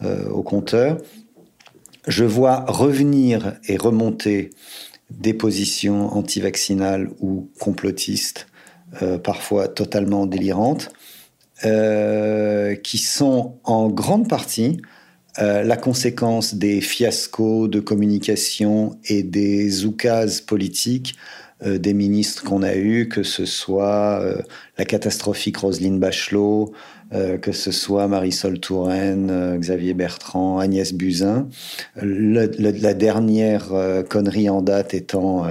euh, 0.02 0.28
au 0.28 0.42
compteur, 0.42 0.98
je 2.06 2.24
vois 2.24 2.64
revenir 2.68 3.54
et 3.68 3.76
remonter 3.76 4.50
des 5.10 5.34
positions 5.34 6.14
anti-vaccinales 6.14 7.10
ou 7.20 7.50
complotistes, 7.60 8.46
euh, 9.02 9.18
parfois 9.18 9.68
totalement 9.68 10.26
délirantes, 10.26 10.92
euh, 11.64 12.74
qui 12.74 12.98
sont 12.98 13.58
en 13.64 13.88
grande 13.88 14.28
partie 14.28 14.80
euh, 15.40 15.62
la 15.62 15.76
conséquence 15.76 16.54
des 16.54 16.80
fiascos 16.80 17.68
de 17.68 17.80
communication 17.80 18.98
et 19.08 19.22
des 19.22 19.84
oukases 19.84 20.40
politiques 20.40 21.16
des 21.64 21.94
ministres 21.94 22.44
qu'on 22.44 22.62
a 22.62 22.74
eus, 22.74 23.08
que 23.08 23.22
ce 23.22 23.46
soit 23.46 24.22
la 24.76 24.84
catastrophique 24.84 25.56
Roselyne 25.56 25.98
Bachelot, 25.98 26.74
euh, 27.12 27.36
que 27.36 27.52
ce 27.52 27.70
soit 27.70 28.08
Marisol 28.08 28.58
Touraine, 28.58 29.28
euh, 29.30 29.58
Xavier 29.58 29.94
Bertrand, 29.94 30.58
Agnès 30.58 30.94
Buzyn. 30.94 31.48
la 31.96 32.94
dernière 32.94 33.72
euh, 33.72 34.02
connerie 34.02 34.48
en 34.48 34.62
date 34.62 34.94
étant 34.94 35.46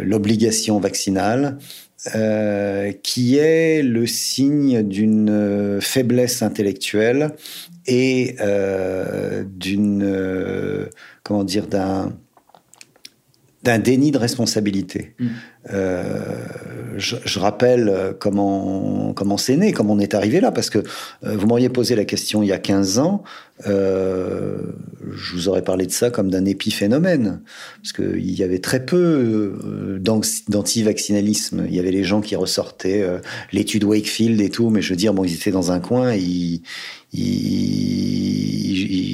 l'obligation 0.00 0.80
vaccinale. 0.80 1.58
qui 3.02 3.36
est 3.36 3.82
le 3.82 4.06
signe 4.06 4.82
d'une 4.82 5.78
faiblesse 5.80 6.42
intellectuelle 6.42 7.30
et 7.86 8.36
d'une 9.46 10.88
comment 11.22 11.44
dire 11.44 11.66
d'un 11.66 12.12
d'un 13.62 13.78
déni 13.78 14.10
de 14.10 14.18
responsabilité. 14.18 15.14
Mm. 15.18 15.28
Euh, 15.70 16.44
je, 16.96 17.38
rappelle 17.38 18.16
comment 18.18 19.12
comment 19.14 19.36
c'est 19.36 19.56
né, 19.56 19.72
comment 19.72 19.92
on 19.92 20.00
est 20.00 20.14
arrivé 20.14 20.40
là, 20.40 20.50
parce 20.50 20.70
que 20.70 20.78
euh, 20.78 21.36
vous 21.36 21.46
m'auriez 21.46 21.68
posé 21.68 21.94
la 21.94 22.04
question 22.04 22.42
il 22.42 22.48
y 22.48 22.52
a 22.52 22.58
15 22.58 22.98
ans, 22.98 23.22
euh, 23.68 24.58
je 25.14 25.34
vous 25.34 25.48
aurais 25.48 25.62
parlé 25.62 25.86
de 25.86 25.92
ça 25.92 26.10
comme 26.10 26.30
d'un 26.30 26.44
épiphénomène, 26.46 27.42
parce 27.80 27.92
qu'il 27.92 28.32
y 28.32 28.42
avait 28.42 28.58
très 28.58 28.84
peu 28.84 30.00
d'anti-vaccinalisme. 30.48 31.64
Il 31.68 31.74
y 31.74 31.78
avait 31.78 31.92
les 31.92 32.02
gens 32.02 32.20
qui 32.20 32.34
ressortaient 32.34 33.06
l'étude 33.52 33.84
Wakefield 33.84 34.40
et 34.40 34.50
tout, 34.50 34.70
mais 34.70 34.82
je 34.82 34.90
veux 34.90 34.96
dire, 34.96 35.14
bon, 35.14 35.22
ils 35.22 35.34
étaient 35.34 35.52
dans 35.52 35.70
un 35.70 35.78
coin, 35.78 36.12
ils, 36.14 36.62
ils, 37.12 38.72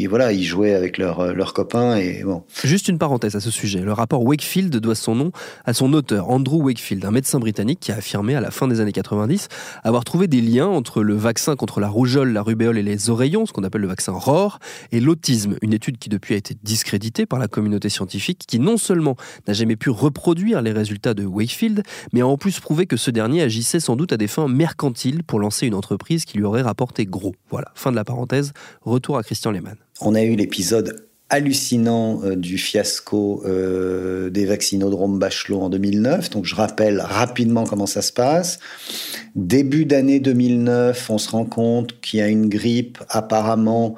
voilà, 0.08 0.32
ils 0.32 0.44
jouaient 0.44 0.74
avec 0.74 0.98
leurs 0.98 1.34
leur 1.34 1.52
copains 1.52 1.96
et 1.96 2.22
bon. 2.24 2.42
Juste 2.64 2.88
une 2.88 2.98
parenthèse 2.98 3.36
à 3.36 3.40
ce 3.40 3.50
sujet. 3.50 3.80
Le 3.80 3.92
rapport 3.92 4.24
Wakefield 4.24 4.74
doit 4.76 4.94
son 4.94 5.14
nom 5.14 5.32
à 5.64 5.74
son 5.74 5.92
auteur, 5.92 6.30
Andrew 6.30 6.62
Wakefield, 6.62 7.04
un 7.04 7.10
médecin 7.10 7.38
britannique 7.38 7.80
qui 7.80 7.92
a 7.92 7.96
affirmé 7.96 8.34
à 8.34 8.40
la 8.40 8.50
fin 8.50 8.68
des 8.68 8.80
années 8.80 8.92
90 8.92 9.48
avoir 9.84 10.04
trouvé 10.04 10.26
des 10.28 10.40
liens 10.40 10.66
entre 10.66 11.02
le 11.02 11.14
vaccin 11.14 11.56
contre 11.56 11.80
la 11.80 11.88
rougeole, 11.88 12.32
la 12.32 12.42
rubéole 12.42 12.78
et 12.78 12.82
les 12.82 13.10
oreillons, 13.10 13.46
ce 13.46 13.52
qu'on 13.52 13.64
appelle 13.64 13.82
le 13.82 13.88
vaccin 13.88 14.12
ROR, 14.12 14.58
et 14.92 15.00
l'autisme, 15.00 15.56
une 15.62 15.72
étude 15.72 15.98
qui 15.98 16.08
depuis 16.08 16.34
a 16.34 16.36
été 16.36 16.54
discréditée 16.62 17.26
par 17.26 17.38
la 17.38 17.48
communauté 17.48 17.88
scientifique, 17.88 18.44
qui 18.46 18.58
non 18.58 18.76
seulement 18.76 19.16
n'a 19.46 19.54
jamais 19.54 19.76
pu 19.76 19.90
reproduire 19.90 20.62
les 20.62 20.72
résultats 20.72 21.14
de 21.14 21.24
Wakefield, 21.24 21.82
mais 22.12 22.20
a 22.20 22.26
en 22.26 22.36
plus 22.36 22.60
prouvé 22.60 22.86
que 22.86 22.96
ce 22.96 23.10
dernier 23.10 23.42
agissait 23.42 23.80
sans 23.80 23.96
doute 23.96 24.12
à 24.12 24.16
des 24.16 24.28
fins 24.28 24.48
mercantiles 24.48 25.22
pour 25.24 25.40
lancer 25.40 25.66
une 25.66 25.74
entreprise 25.74 26.24
qui 26.24 26.38
lui 26.38 26.44
aurait 26.44 26.62
rapporté 26.62 27.06
gros. 27.06 27.34
Voilà, 27.50 27.70
fin 27.74 27.87
de 27.90 27.96
la 27.96 28.04
parenthèse, 28.04 28.52
retour 28.82 29.18
à 29.18 29.22
Christian 29.22 29.50
Lehmann. 29.50 29.76
On 30.00 30.14
a 30.14 30.22
eu 30.22 30.36
l'épisode 30.36 31.08
hallucinant 31.30 32.22
euh, 32.24 32.36
du 32.36 32.56
fiasco 32.56 33.42
euh, 33.44 34.30
des 34.30 34.46
vaccinodromes 34.46 35.18
Bachelot 35.18 35.60
en 35.60 35.68
2009. 35.68 36.30
Donc 36.30 36.44
je 36.46 36.54
rappelle 36.54 37.00
rapidement 37.00 37.64
comment 37.64 37.86
ça 37.86 38.02
se 38.02 38.12
passe. 38.12 38.58
Début 39.34 39.84
d'année 39.84 40.20
2009, 40.20 41.10
on 41.10 41.18
se 41.18 41.30
rend 41.30 41.44
compte 41.44 42.00
qu'il 42.00 42.20
y 42.20 42.22
a 42.22 42.28
une 42.28 42.48
grippe 42.48 42.98
apparemment 43.08 43.94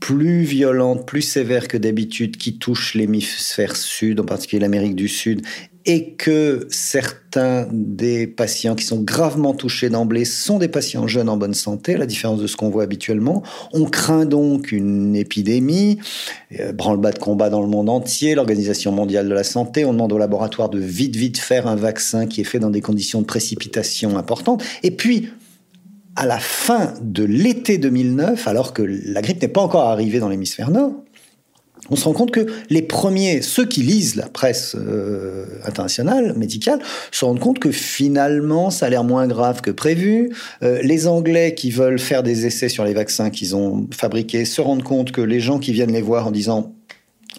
plus 0.00 0.42
violente, 0.42 1.06
plus 1.06 1.22
sévère 1.22 1.68
que 1.68 1.76
d'habitude 1.76 2.36
qui 2.36 2.58
touche 2.58 2.94
l'hémisphère 2.94 3.76
sud, 3.76 4.18
en 4.18 4.24
particulier 4.24 4.60
l'Amérique 4.60 4.96
du 4.96 5.06
Sud, 5.06 5.42
et 5.84 6.12
que 6.12 6.66
certains 6.70 7.66
des 7.72 8.26
patients 8.26 8.74
qui 8.74 8.84
sont 8.84 9.00
gravement 9.00 9.54
touchés 9.54 9.90
d'emblée 9.90 10.24
sont 10.24 10.58
des 10.58 10.68
patients 10.68 11.06
jeunes 11.06 11.28
en 11.28 11.36
bonne 11.36 11.54
santé, 11.54 11.94
à 11.94 11.98
la 11.98 12.06
différence 12.06 12.40
de 12.40 12.46
ce 12.46 12.56
qu'on 12.56 12.70
voit 12.70 12.84
habituellement. 12.84 13.42
On 13.72 13.84
craint 13.86 14.24
donc 14.24 14.72
une 14.72 15.16
épidémie, 15.16 15.98
euh, 16.60 16.72
branle-bas 16.72 17.12
de 17.12 17.18
combat 17.18 17.50
dans 17.50 17.62
le 17.62 17.68
monde 17.68 17.88
entier, 17.88 18.34
l'Organisation 18.34 18.92
mondiale 18.92 19.28
de 19.28 19.34
la 19.34 19.44
santé, 19.44 19.84
on 19.84 19.92
demande 19.92 20.12
au 20.12 20.18
laboratoire 20.18 20.68
de 20.68 20.78
vite, 20.78 21.16
vite 21.16 21.38
faire 21.38 21.66
un 21.66 21.76
vaccin 21.76 22.26
qui 22.26 22.40
est 22.40 22.44
fait 22.44 22.58
dans 22.58 22.70
des 22.70 22.80
conditions 22.80 23.20
de 23.20 23.26
précipitation 23.26 24.16
importantes. 24.16 24.62
Et 24.82 24.90
puis, 24.92 25.30
à 26.14 26.26
la 26.26 26.38
fin 26.38 26.94
de 27.00 27.24
l'été 27.24 27.78
2009, 27.78 28.46
alors 28.46 28.72
que 28.72 28.82
la 28.82 29.22
grippe 29.22 29.40
n'est 29.40 29.48
pas 29.48 29.62
encore 29.62 29.82
arrivée 29.82 30.18
dans 30.18 30.28
l'hémisphère 30.28 30.70
nord, 30.70 30.92
on 31.90 31.96
se 31.96 32.04
rend 32.04 32.12
compte 32.12 32.30
que 32.30 32.46
les 32.70 32.82
premiers, 32.82 33.42
ceux 33.42 33.66
qui 33.66 33.82
lisent 33.82 34.16
la 34.16 34.28
presse 34.28 34.76
euh, 34.76 35.46
internationale, 35.64 36.34
médicale, 36.36 36.78
se 37.10 37.24
rendent 37.24 37.40
compte 37.40 37.58
que 37.58 37.72
finalement, 37.72 38.70
ça 38.70 38.86
a 38.86 38.90
l'air 38.90 39.04
moins 39.04 39.26
grave 39.26 39.60
que 39.60 39.70
prévu. 39.70 40.30
Euh, 40.62 40.80
les 40.82 41.06
Anglais 41.06 41.54
qui 41.54 41.70
veulent 41.70 41.98
faire 41.98 42.22
des 42.22 42.46
essais 42.46 42.68
sur 42.68 42.84
les 42.84 42.94
vaccins 42.94 43.30
qu'ils 43.30 43.56
ont 43.56 43.88
fabriqués 43.92 44.44
se 44.44 44.60
rendent 44.60 44.84
compte 44.84 45.12
que 45.12 45.20
les 45.20 45.40
gens 45.40 45.58
qui 45.58 45.72
viennent 45.72 45.92
les 45.92 46.02
voir 46.02 46.28
en 46.28 46.30
disant 46.30 46.72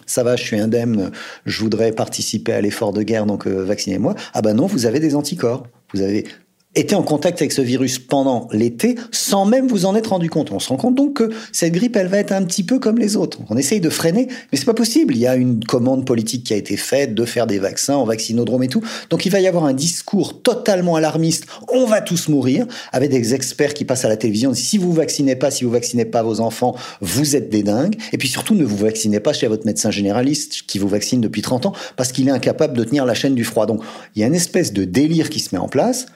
ça 0.06 0.22
va, 0.22 0.36
je 0.36 0.42
suis 0.42 0.58
indemne, 0.58 1.10
je 1.46 1.60
voudrais 1.60 1.92
participer 1.92 2.52
à 2.52 2.60
l'effort 2.60 2.92
de 2.92 3.02
guerre, 3.02 3.26
donc 3.26 3.46
euh, 3.46 3.64
vaccinez-moi. 3.64 4.14
Ah 4.34 4.42
ben 4.42 4.54
non, 4.54 4.66
vous 4.66 4.86
avez 4.86 5.00
des 5.00 5.14
anticorps. 5.14 5.66
Vous 5.94 6.02
avez 6.02 6.26
été 6.74 6.94
en 6.94 7.02
contact 7.02 7.40
avec 7.40 7.52
ce 7.52 7.62
virus 7.62 7.98
pendant 7.98 8.48
l'été 8.52 8.96
sans 9.10 9.46
même 9.46 9.68
vous 9.68 9.86
en 9.86 9.94
être 9.94 10.08
rendu 10.08 10.30
compte. 10.30 10.50
On 10.52 10.58
se 10.58 10.68
rend 10.68 10.76
compte 10.76 10.94
donc 10.94 11.14
que 11.14 11.30
cette 11.52 11.72
grippe, 11.72 11.96
elle 11.96 12.08
va 12.08 12.18
être 12.18 12.32
un 12.32 12.42
petit 12.42 12.64
peu 12.64 12.78
comme 12.78 12.98
les 12.98 13.16
autres. 13.16 13.40
On 13.48 13.56
essaye 13.56 13.80
de 13.80 13.90
freiner, 13.90 14.28
mais 14.50 14.58
c'est 14.58 14.64
pas 14.64 14.74
possible. 14.74 15.14
Il 15.14 15.20
y 15.20 15.26
a 15.26 15.36
une 15.36 15.64
commande 15.64 16.06
politique 16.06 16.44
qui 16.44 16.54
a 16.54 16.56
été 16.56 16.76
faite 16.76 17.14
de 17.14 17.24
faire 17.24 17.46
des 17.46 17.58
vaccins 17.58 17.96
en 17.96 18.04
vaccinodrome 18.04 18.62
et 18.62 18.68
tout. 18.68 18.82
Donc 19.10 19.26
il 19.26 19.30
va 19.30 19.40
y 19.40 19.46
avoir 19.46 19.64
un 19.64 19.72
discours 19.72 20.42
totalement 20.42 20.96
alarmiste. 20.96 21.46
On 21.68 21.86
va 21.86 22.00
tous 22.00 22.28
mourir 22.28 22.66
avec 22.92 23.10
des 23.10 23.34
experts 23.34 23.74
qui 23.74 23.84
passent 23.84 24.04
à 24.04 24.08
la 24.08 24.16
télévision. 24.16 24.52
Si 24.54 24.78
vous 24.78 24.92
vaccinez 24.92 25.36
pas, 25.36 25.50
si 25.50 25.64
vous 25.64 25.70
vaccinez 25.70 26.04
pas 26.04 26.22
vos 26.22 26.40
enfants, 26.40 26.74
vous 27.00 27.36
êtes 27.36 27.50
des 27.50 27.62
dingues. 27.62 27.96
Et 28.12 28.18
puis 28.18 28.28
surtout, 28.28 28.54
ne 28.54 28.64
vous 28.64 28.76
vaccinez 28.76 29.20
pas 29.20 29.32
chez 29.32 29.46
votre 29.46 29.66
médecin 29.66 29.90
généraliste 29.90 30.62
qui 30.66 30.78
vous 30.78 30.88
vaccine 30.88 31.20
depuis 31.20 31.42
30 31.42 31.66
ans 31.66 31.72
parce 31.96 32.12
qu'il 32.12 32.28
est 32.28 32.32
incapable 32.32 32.76
de 32.76 32.84
tenir 32.84 33.04
la 33.04 33.14
chaîne 33.14 33.34
du 33.34 33.44
froid. 33.44 33.66
Donc 33.66 33.82
il 34.14 34.20
y 34.20 34.24
a 34.24 34.26
une 34.26 34.34
espèce 34.34 34.72
de 34.72 34.84
délire 34.84 35.30
qui 35.30 35.40
se 35.40 35.54
met 35.54 35.60
en 35.60 35.68
place. 35.68 36.06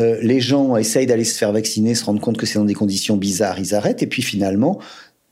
Euh, 0.00 0.18
les 0.22 0.40
gens 0.40 0.76
essayent 0.76 1.06
d'aller 1.06 1.24
se 1.24 1.36
faire 1.36 1.52
vacciner, 1.52 1.94
se 1.94 2.04
rendent 2.04 2.20
compte 2.20 2.36
que 2.36 2.46
c'est 2.46 2.58
dans 2.58 2.64
des 2.64 2.74
conditions 2.74 3.16
bizarres, 3.16 3.58
ils 3.58 3.74
arrêtent. 3.74 4.02
Et 4.02 4.06
puis 4.06 4.22
finalement, 4.22 4.80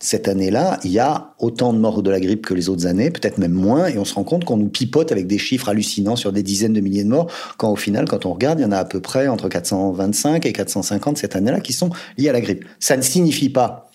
cette 0.00 0.28
année-là, 0.28 0.78
il 0.84 0.92
y 0.92 1.00
a 1.00 1.34
autant 1.40 1.72
de 1.72 1.78
morts 1.78 2.02
de 2.02 2.10
la 2.10 2.20
grippe 2.20 2.46
que 2.46 2.54
les 2.54 2.68
autres 2.68 2.86
années, 2.86 3.10
peut-être 3.10 3.38
même 3.38 3.52
moins, 3.52 3.88
et 3.88 3.98
on 3.98 4.04
se 4.04 4.14
rend 4.14 4.22
compte 4.22 4.44
qu'on 4.44 4.56
nous 4.56 4.68
pipote 4.68 5.10
avec 5.10 5.26
des 5.26 5.38
chiffres 5.38 5.68
hallucinants 5.68 6.14
sur 6.14 6.32
des 6.32 6.44
dizaines 6.44 6.72
de 6.72 6.80
milliers 6.80 7.02
de 7.02 7.08
morts, 7.08 7.30
quand 7.56 7.72
au 7.72 7.76
final, 7.76 8.06
quand 8.06 8.24
on 8.24 8.32
regarde, 8.32 8.60
il 8.60 8.62
y 8.62 8.66
en 8.66 8.72
a 8.72 8.78
à 8.78 8.84
peu 8.84 9.00
près 9.00 9.26
entre 9.26 9.48
425 9.48 10.46
et 10.46 10.52
450 10.52 11.18
cette 11.18 11.34
année-là 11.34 11.60
qui 11.60 11.72
sont 11.72 11.90
liés 12.16 12.28
à 12.28 12.32
la 12.32 12.40
grippe. 12.40 12.64
Ça 12.78 12.96
ne 12.96 13.02
signifie 13.02 13.48
pas 13.48 13.90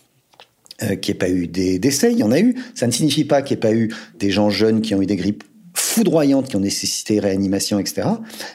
euh, 0.82 0.96
qu'il 0.96 1.14
n'y 1.14 1.18
ait 1.18 1.20
pas 1.20 1.30
eu 1.30 1.48
des 1.48 1.80
décès, 1.80 2.12
il 2.12 2.18
y 2.18 2.24
en 2.24 2.32
a 2.32 2.40
eu. 2.40 2.56
Ça 2.76 2.86
ne 2.86 2.92
signifie 2.92 3.24
pas 3.24 3.42
qu'il 3.42 3.56
n'y 3.56 3.60
ait 3.60 3.70
pas 3.70 3.74
eu 3.74 3.94
des 4.20 4.30
gens 4.30 4.50
jeunes 4.50 4.82
qui 4.82 4.96
ont 4.96 5.02
eu 5.02 5.06
des 5.06 5.16
grippes 5.16 5.44
foudroyantes 5.84 6.48
qui 6.48 6.56
ont 6.56 6.62
nécessité 6.62 7.20
réanimation, 7.20 7.80
etc. 7.80 8.08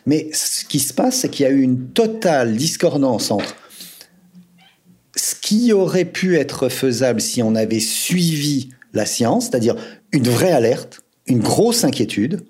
Mais 0.06 0.28
ce 0.32 0.64
qui 0.64 0.80
se 0.80 0.92
passe, 0.94 1.16
c'est 1.16 1.28
qu'il 1.28 1.44
y 1.44 1.46
a 1.46 1.52
eu 1.52 1.60
une 1.60 1.88
totale 1.88 2.56
discordance 2.56 3.30
entre 3.30 3.56
ce 5.14 5.34
qui 5.34 5.72
aurait 5.72 6.04
pu 6.04 6.36
être 6.36 6.68
faisable 6.68 7.20
si 7.20 7.42
on 7.42 7.54
avait 7.54 7.80
suivi 7.80 8.70
la 8.94 9.04
science, 9.04 9.46
c'est-à-dire 9.46 9.76
une 10.12 10.28
vraie 10.28 10.52
alerte, 10.52 11.00
une 11.26 11.40
grosse 11.40 11.84
inquiétude, 11.84 12.40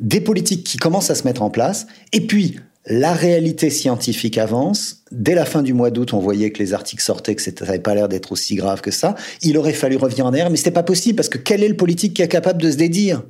des 0.00 0.20
politiques 0.20 0.64
qui 0.64 0.76
commencent 0.76 1.10
à 1.10 1.14
se 1.14 1.24
mettre 1.24 1.42
en 1.42 1.50
place, 1.50 1.86
et 2.12 2.20
puis 2.20 2.56
la 2.88 3.14
réalité 3.14 3.70
scientifique 3.70 4.38
avance. 4.38 5.02
Dès 5.10 5.34
la 5.34 5.44
fin 5.44 5.62
du 5.62 5.72
mois 5.72 5.90
d'août, 5.90 6.12
on 6.12 6.20
voyait 6.20 6.50
que 6.50 6.60
les 6.60 6.72
articles 6.72 7.02
sortaient, 7.02 7.34
que 7.34 7.42
ça 7.42 7.50
n'avait 7.62 7.80
pas 7.80 7.94
l'air 7.94 8.08
d'être 8.08 8.30
aussi 8.30 8.54
grave 8.54 8.80
que 8.80 8.92
ça. 8.92 9.16
Il 9.42 9.58
aurait 9.58 9.72
fallu 9.72 9.96
revenir 9.96 10.26
en 10.26 10.28
arrière, 10.28 10.50
mais 10.50 10.56
c'était 10.56 10.70
pas 10.70 10.84
possible 10.84 11.16
parce 11.16 11.28
que 11.28 11.38
quel 11.38 11.64
est 11.64 11.68
le 11.68 11.76
politique 11.76 12.14
qui 12.14 12.22
est 12.22 12.28
capable 12.28 12.62
de 12.62 12.70
se 12.70 12.76
dédire? 12.76 13.24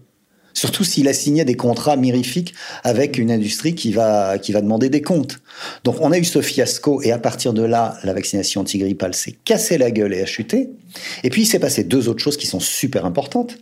Surtout 0.57 0.85
s'il 0.85 1.07
a 1.07 1.13
signé 1.13 1.45
des 1.45 1.55
contrats 1.55 1.97
mirifiques 1.97 2.55
avec 2.83 3.19
une 3.19 3.31
industrie 3.31 3.75
qui 3.75 3.93
va, 3.93 4.39
qui 4.39 4.53
va 4.53 4.63
demander 4.63 4.89
des 4.89 5.03
comptes. 5.03 5.39
Donc 5.85 5.97
on 6.01 6.13
a 6.13 6.19
eu 6.19 6.25
ce 6.25 6.41
fiasco 6.41 7.03
et 7.03 7.13
à 7.13 7.19
partir 7.19 7.53
de 7.53 7.63
là, 7.63 7.99
la 8.05 8.15
vaccination 8.15 8.63
antigrippale 8.63 9.15
s'est 9.15 9.37
cassée 9.45 9.77
la 9.77 9.91
gueule 9.91 10.15
et 10.15 10.23
a 10.23 10.25
chuté. 10.25 10.71
Et 11.25 11.29
puis 11.29 11.43
il 11.43 11.47
s'est 11.47 11.59
passé 11.59 11.85
deux 11.85 12.09
autres 12.09 12.23
choses 12.23 12.39
qui 12.39 12.47
sont 12.47 12.59
super 12.59 13.05
importantes. 13.05 13.59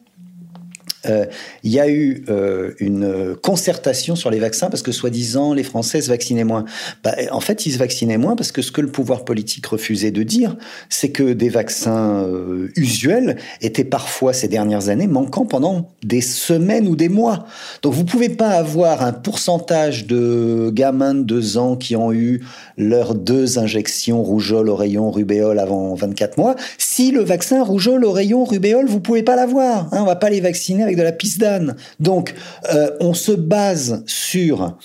Euh, 1.07 1.27
il 1.63 1.71
y 1.71 1.81
a 1.81 1.89
eu 1.89 2.25
euh, 2.29 2.73
une 2.79 3.37
concertation 3.43 4.17
sur 4.17 4.31
les 4.31 4.39
vaccins 4.39 4.71
parce 4.71 4.83
que 4.83 4.93
soi-disant 4.93 5.55
les 5.55 5.63
Français 5.63 6.01
se 6.01 6.09
vaccinaient 6.09 6.45
moins. 6.45 6.65
Bah, 7.03 7.15
en 7.31 7.41
fait, 7.41 7.67
ils 7.67 7.73
se 7.73 7.79
vaccinaient 7.79 8.19
moins 8.19 8.37
parce 8.37 8.53
que 8.53 8.63
ce 8.63 8.73
que 8.73 8.81
le 8.81 8.89
pouvoir 8.89 9.25
politique 9.25 9.67
refusait 9.67 10.11
de 10.11 10.23
dire, 10.23 10.57
c'est 10.89 11.11
que 11.11 11.33
des 11.33 11.49
vaccins 11.49 12.25
euh, 12.25 12.69
usuels 12.77 13.37
étaient 13.61 13.85
parfois 13.85 14.33
ces 14.33 14.49
dernières 14.49 14.89
années 14.89 15.07
manquants 15.07 15.47
pendant 15.47 15.91
des 16.03 16.21
semaines 16.21 16.89
ou 16.89 16.97
des 16.97 17.09
mois. 17.09 17.47
Donc 17.83 17.95
vous 17.95 18.05
pouvez 18.05 18.29
pas 18.29 18.51
avoir 18.51 19.03
un 19.03 19.13
pourcentage 19.13 20.07
de 20.07 20.71
gamins 20.73 21.15
de 21.15 21.23
deux 21.23 21.59
ans 21.59 21.77
qui 21.77 21.97
ont 21.97 22.13
eu 22.13 22.43
leurs 22.77 23.15
deux 23.15 23.59
injections 23.59 24.23
rougeole, 24.23 24.69
oreillon, 24.69 25.11
rubéole 25.11 25.59
avant 25.59 25.95
24 25.95 26.39
mois. 26.39 26.57
Si 26.79 27.11
le 27.11 27.23
vaccin 27.23 27.63
rougeole, 27.63 28.05
oreillon, 28.05 28.45
rubéole, 28.45 28.87
vous 28.87 29.01
pouvez 29.01 29.23
pas 29.23 29.37
l'avoir. 29.37 29.89
Hein, 29.93 29.99
on 30.01 30.05
va 30.05 30.17
pas 30.17 30.31
les 30.31 30.41
vacciner 30.41 30.83
avec 30.83 30.94
de 30.97 31.03
la 31.03 31.13
piste 31.13 31.41
d'âne. 31.41 31.77
Donc, 32.01 32.35
euh, 32.73 32.91
on 33.01 33.15
se 33.15 33.33
base 33.33 34.03
sur 34.07 34.77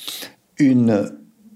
une 0.58 1.12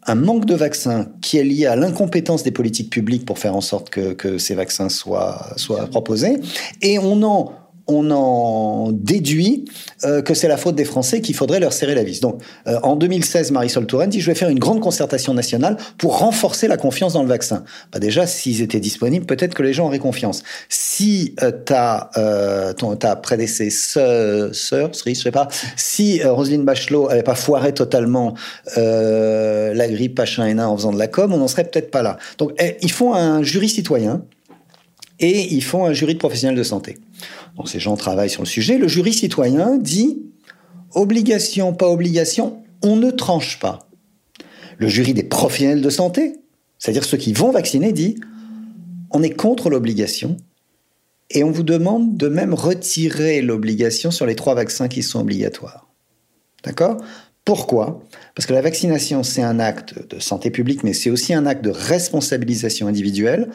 un 0.05 0.15
manque 0.15 0.45
de 0.45 0.55
vaccins 0.55 1.07
qui 1.21 1.37
est 1.37 1.45
lié 1.45 1.65
à 1.65 1.77
l'incompétence 1.77 2.43
des 2.43 2.51
politiques 2.51 2.89
publiques 2.89 3.25
pour 3.25 3.39
faire 3.39 3.55
en 3.55 3.61
sorte 3.61 3.89
que, 3.89 4.11
que 4.11 4.37
ces 4.37 4.53
vaccins 4.53 4.89
soient, 4.89 5.53
soient 5.55 5.87
proposés. 5.87 6.41
Et 6.81 6.99
on 6.99 7.23
en 7.23 7.53
on 7.87 8.11
en 8.11 8.91
déduit 8.91 9.65
euh, 10.05 10.21
que 10.21 10.33
c'est 10.33 10.47
la 10.47 10.57
faute 10.57 10.75
des 10.75 10.85
Français 10.85 11.21
qu'il 11.21 11.35
faudrait 11.35 11.59
leur 11.59 11.73
serrer 11.73 11.95
la 11.95 12.03
vis. 12.03 12.21
Donc, 12.21 12.41
euh, 12.67 12.79
en 12.83 12.95
2016, 12.95 13.51
Marisol 13.51 13.85
Touraine 13.85 14.09
dit 14.09 14.21
je 14.21 14.27
vais 14.27 14.35
faire 14.35 14.49
une 14.49 14.59
grande 14.59 14.79
concertation 14.79 15.33
nationale 15.33 15.77
pour 15.97 16.19
renforcer 16.19 16.67
la 16.67 16.77
confiance 16.77 17.13
dans 17.13 17.23
le 17.23 17.29
vaccin. 17.29 17.63
Bah 17.91 17.99
déjà, 17.99 18.25
s'ils 18.25 18.61
étaient 18.61 18.79
disponibles, 18.79 19.25
peut-être 19.25 19.53
que 19.53 19.63
les 19.63 19.73
gens 19.73 19.87
auraient 19.87 19.99
confiance. 19.99 20.43
Si 20.69 21.35
euh, 21.41 21.51
ta, 21.51 22.09
ton, 22.77 22.95
ta 22.95 23.15
prédécesseur, 23.15 24.53
sœur, 24.53 24.91
je 24.93 25.13
sais 25.13 25.31
pas, 25.31 25.47
si 25.75 26.23
Roselyne 26.23 26.63
Bachelot 26.63 27.09
avait 27.09 27.23
pas 27.23 27.35
foiré 27.35 27.73
totalement 27.73 28.33
la 28.75 29.87
grippe 29.87 30.19
H1N1 30.19 30.63
en 30.63 30.77
faisant 30.77 30.91
de 30.93 30.99
la 30.99 31.07
com, 31.07 31.33
on 31.33 31.37
n'en 31.37 31.47
serait 31.47 31.63
peut-être 31.63 31.91
pas 31.91 32.01
là. 32.01 32.17
Donc, 32.37 32.53
eh, 32.59 32.77
ils 32.81 32.91
font 32.91 33.13
un 33.13 33.43
jury 33.43 33.69
citoyen 33.69 34.23
et 35.23 35.53
ils 35.53 35.63
font 35.63 35.85
un 35.85 35.93
jury 35.93 36.15
de 36.15 36.19
professionnels 36.19 36.57
de 36.57 36.63
santé. 36.63 36.97
Donc 37.55 37.69
ces 37.69 37.79
gens 37.79 37.95
travaillent 37.95 38.29
sur 38.29 38.41
le 38.41 38.47
sujet. 38.47 38.77
Le 38.77 38.89
jury 38.89 39.13
citoyen 39.13 39.77
dit 39.77 40.21
obligation, 40.93 41.73
pas 41.73 41.87
obligation, 41.87 42.61
on 42.81 42.97
ne 42.97 43.09
tranche 43.09 43.57
pas. 43.59 43.87
Le 44.77 44.89
jury 44.89 45.13
des 45.13 45.23
professionnels 45.23 45.81
de 45.81 45.89
santé, 45.89 46.33
c'est-à-dire 46.77 47.05
ceux 47.05 47.17
qui 47.17 47.31
vont 47.31 47.51
vacciner, 47.51 47.93
dit 47.93 48.15
on 49.11 49.23
est 49.23 49.29
contre 49.29 49.69
l'obligation 49.69 50.35
et 51.29 51.45
on 51.45 51.51
vous 51.51 51.63
demande 51.63 52.17
de 52.17 52.27
même 52.27 52.53
retirer 52.53 53.41
l'obligation 53.41 54.11
sur 54.11 54.25
les 54.25 54.35
trois 54.35 54.55
vaccins 54.55 54.89
qui 54.89 55.03
sont 55.03 55.21
obligatoires. 55.21 55.87
D'accord? 56.65 56.97
Pourquoi? 57.45 58.03
Parce 58.35 58.45
que 58.45 58.53
la 58.53 58.61
vaccination, 58.61 59.23
c'est 59.23 59.41
un 59.41 59.59
acte 59.59 59.95
de 60.09 60.19
santé 60.19 60.49
publique, 60.49 60.83
mais 60.83 60.93
c'est 60.93 61.09
aussi 61.09 61.33
un 61.33 61.45
acte 61.45 61.63
de 61.63 61.69
responsabilisation 61.69 62.87
individuelle. 62.87 63.49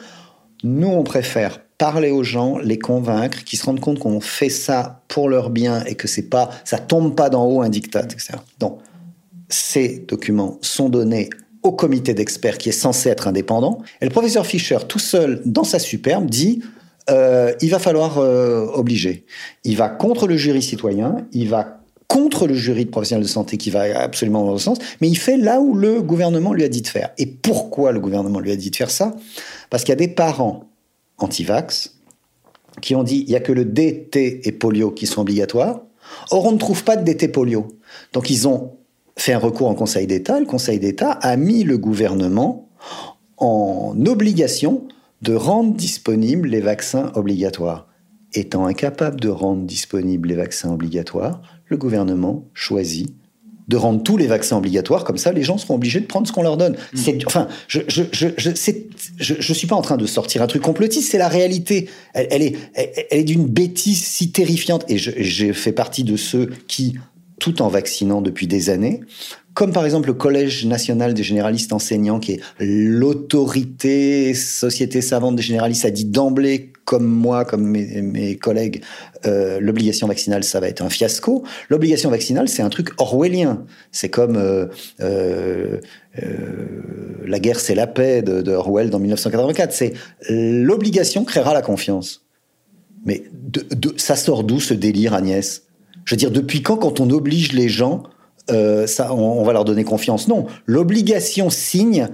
Nous, 0.63 0.87
on 0.87 1.03
préfère 1.03 1.61
parler 1.77 2.11
aux 2.11 2.23
gens, 2.23 2.57
les 2.57 2.77
convaincre, 2.77 3.43
qu'ils 3.43 3.57
se 3.57 3.65
rendent 3.65 3.79
compte 3.79 3.99
qu'on 3.99 4.19
fait 4.19 4.49
ça 4.49 5.01
pour 5.07 5.29
leur 5.29 5.49
bien 5.49 5.83
et 5.85 5.95
que 5.95 6.07
c'est 6.07 6.29
pas, 6.29 6.49
ça 6.65 6.77
tombe 6.77 7.15
pas 7.15 7.29
d'en 7.29 7.45
haut 7.45 7.61
un 7.61 7.69
diktat, 7.69 8.03
etc. 8.03 8.33
Donc, 8.59 8.79
ces 9.47 10.05
documents 10.07 10.57
sont 10.61 10.89
donnés 10.89 11.29
au 11.63 11.71
comité 11.71 12.13
d'experts 12.13 12.57
qui 12.57 12.69
est 12.69 12.73
censé 12.73 13.09
être 13.09 13.27
indépendant. 13.27 13.79
Et 14.01 14.05
le 14.05 14.11
professeur 14.11 14.45
Fischer, 14.45 14.77
tout 14.87 14.99
seul, 14.99 15.41
dans 15.45 15.63
sa 15.63 15.79
superbe, 15.79 16.29
dit 16.29 16.61
euh, 17.09 17.53
il 17.61 17.69
va 17.69 17.79
falloir 17.79 18.19
euh, 18.19 18.65
obliger. 18.73 19.25
Il 19.63 19.77
va 19.77 19.89
contre 19.89 20.27
le 20.27 20.37
jury 20.37 20.61
citoyen, 20.61 21.25
il 21.31 21.49
va 21.49 21.79
contre 22.07 22.47
le 22.47 22.55
jury 22.55 22.85
de 22.85 22.89
professionnels 22.89 23.23
de 23.23 23.29
santé 23.29 23.57
qui 23.57 23.69
va 23.69 23.99
absolument 24.01 24.43
dans 24.43 24.53
le 24.53 24.59
sens, 24.59 24.79
mais 24.99 25.07
il 25.07 25.17
fait 25.17 25.37
là 25.37 25.59
où 25.61 25.75
le 25.75 26.01
gouvernement 26.01 26.53
lui 26.53 26.63
a 26.63 26.69
dit 26.69 26.81
de 26.81 26.87
faire. 26.87 27.11
Et 27.19 27.27
pourquoi 27.27 27.91
le 27.91 27.99
gouvernement 27.99 28.39
lui 28.39 28.51
a 28.51 28.55
dit 28.55 28.71
de 28.71 28.75
faire 28.75 28.89
ça? 28.89 29.15
Parce 29.69 29.83
qu'il 29.83 29.91
y 29.91 29.93
a 29.93 30.07
des 30.07 30.07
parents 30.07 30.65
anti-vax 31.17 31.95
qui 32.81 32.95
ont 32.95 33.03
dit 33.03 33.23
il 33.27 33.29
n'y 33.29 33.35
a 33.35 33.39
que 33.39 33.51
le 33.51 33.65
DT 33.65 34.47
et 34.47 34.51
polio 34.51 34.91
qui 34.91 35.07
sont 35.07 35.21
obligatoires. 35.21 35.81
Or, 36.31 36.45
on 36.45 36.51
ne 36.51 36.57
trouve 36.57 36.83
pas 36.83 36.95
de 36.95 37.03
DT 37.03 37.27
polio. 37.27 37.67
Donc, 38.13 38.29
ils 38.29 38.47
ont 38.47 38.77
fait 39.17 39.33
un 39.33 39.39
recours 39.39 39.67
en 39.67 39.75
Conseil 39.75 40.07
d'État. 40.07 40.39
Le 40.39 40.45
Conseil 40.45 40.79
d'État 40.79 41.11
a 41.11 41.35
mis 41.35 41.63
le 41.63 41.77
gouvernement 41.77 42.69
en 43.37 43.95
obligation 44.05 44.87
de 45.21 45.33
rendre 45.33 45.73
disponibles 45.73 46.47
les 46.47 46.61
vaccins 46.61 47.11
obligatoires. 47.15 47.87
étant 48.33 48.67
incapable 48.67 49.19
de 49.19 49.29
rendre 49.29 49.63
disponibles 49.63 50.29
les 50.29 50.35
vaccins 50.35 50.71
obligatoires, 50.71 51.41
le 51.65 51.77
gouvernement 51.77 52.45
choisit 52.53 53.15
de 53.69 53.77
rendre 53.77 54.01
tous 54.01 54.17
les 54.17 54.25
vaccins 54.25 54.57
obligatoires, 54.57 55.03
comme 55.03 55.17
ça 55.17 55.31
les 55.31 55.43
gens 55.43 55.57
seront 55.59 55.75
obligés 55.75 55.99
de 55.99 56.07
prendre 56.07 56.27
ce 56.27 56.33
qu'on 56.33 56.41
leur 56.41 56.57
donne. 56.57 56.73
Mm. 56.73 56.97
C'est, 56.97 57.27
enfin, 57.27 57.47
je 57.67 57.81
je, 57.87 58.03
je, 58.11 58.27
je, 58.37 59.33
je, 59.39 59.53
suis 59.53 59.67
pas 59.67 59.75
en 59.75 59.81
train 59.81 59.95
de 59.95 60.07
sortir 60.07 60.41
un 60.41 60.47
truc 60.47 60.63
complotiste, 60.63 61.11
c'est 61.11 61.19
la 61.19 61.27
réalité. 61.27 61.87
Elle, 62.13 62.27
elle 62.31 62.41
est, 62.41 62.55
elle, 62.73 63.19
est 63.19 63.23
d'une 63.23 63.45
bêtise 63.45 64.03
si 64.03 64.31
terrifiante. 64.31 64.85
Et 64.89 64.97
j'ai 64.97 65.53
fait 65.53 65.71
partie 65.71 66.03
de 66.03 66.17
ceux 66.17 66.49
qui, 66.67 66.95
tout 67.39 67.61
en 67.61 67.67
vaccinant 67.67 68.21
depuis 68.21 68.47
des 68.47 68.71
années, 68.71 69.01
comme 69.53 69.73
par 69.73 69.85
exemple 69.85 70.07
le 70.07 70.13
Collège 70.13 70.65
national 70.65 71.13
des 71.13 71.23
généralistes 71.23 71.73
enseignants, 71.73 72.19
qui 72.19 72.33
est 72.33 72.41
l'autorité 72.59 74.33
société 74.33 75.01
savante 75.01 75.35
des 75.35 75.41
généralistes, 75.41 75.85
a 75.85 75.91
dit 75.91 76.05
d'emblée, 76.05 76.71
comme 76.85 77.05
moi, 77.05 77.45
comme 77.45 77.67
mes, 77.67 78.35
collègues, 78.37 78.81
euh, 79.25 79.59
l'obligation 79.59 80.07
vaccinale, 80.07 80.43
ça 80.43 80.59
va 80.59 80.69
être 80.69 80.81
un 80.81 80.89
fiasco. 80.89 81.43
L'obligation 81.69 82.09
vaccinale, 82.09 82.49
c'est 82.49 82.63
un 82.63 82.69
truc 82.69 82.89
orwellien. 82.97 83.65
C'est 83.91 84.09
comme 84.09 84.37
euh, 84.37 84.67
euh, 84.99 85.79
la 87.25 87.39
guerre, 87.39 87.59
c'est 87.59 87.75
la 87.75 87.85
paix 87.85 88.23
de, 88.23 88.51
Orwell 88.51 88.89
dans 88.89 88.97
1984. 88.99 89.71
C'est 89.71 89.93
l'obligation 90.29 91.25
créera 91.25 91.53
la 91.53 91.61
confiance. 91.61 92.25
Mais 93.05 93.23
de, 93.31 93.93
ça 93.97 94.15
sort 94.15 94.43
d'où 94.43 94.59
ce 94.59 94.73
délire, 94.73 95.13
Agnès? 95.13 95.67
Je 96.05 96.15
veux 96.15 96.17
dire, 96.17 96.31
depuis 96.31 96.63
quand, 96.63 96.77
quand 96.77 96.99
on 96.99 97.09
oblige 97.11 97.53
les 97.53 97.69
gens 97.69 98.03
euh, 98.51 98.87
on, 99.09 99.43
va 99.43 99.53
leur 99.53 99.65
donner 99.65 99.83
confiance. 99.83 100.27
Non, 100.27 100.47
l'obligation 100.65 101.49
signe 101.49 102.09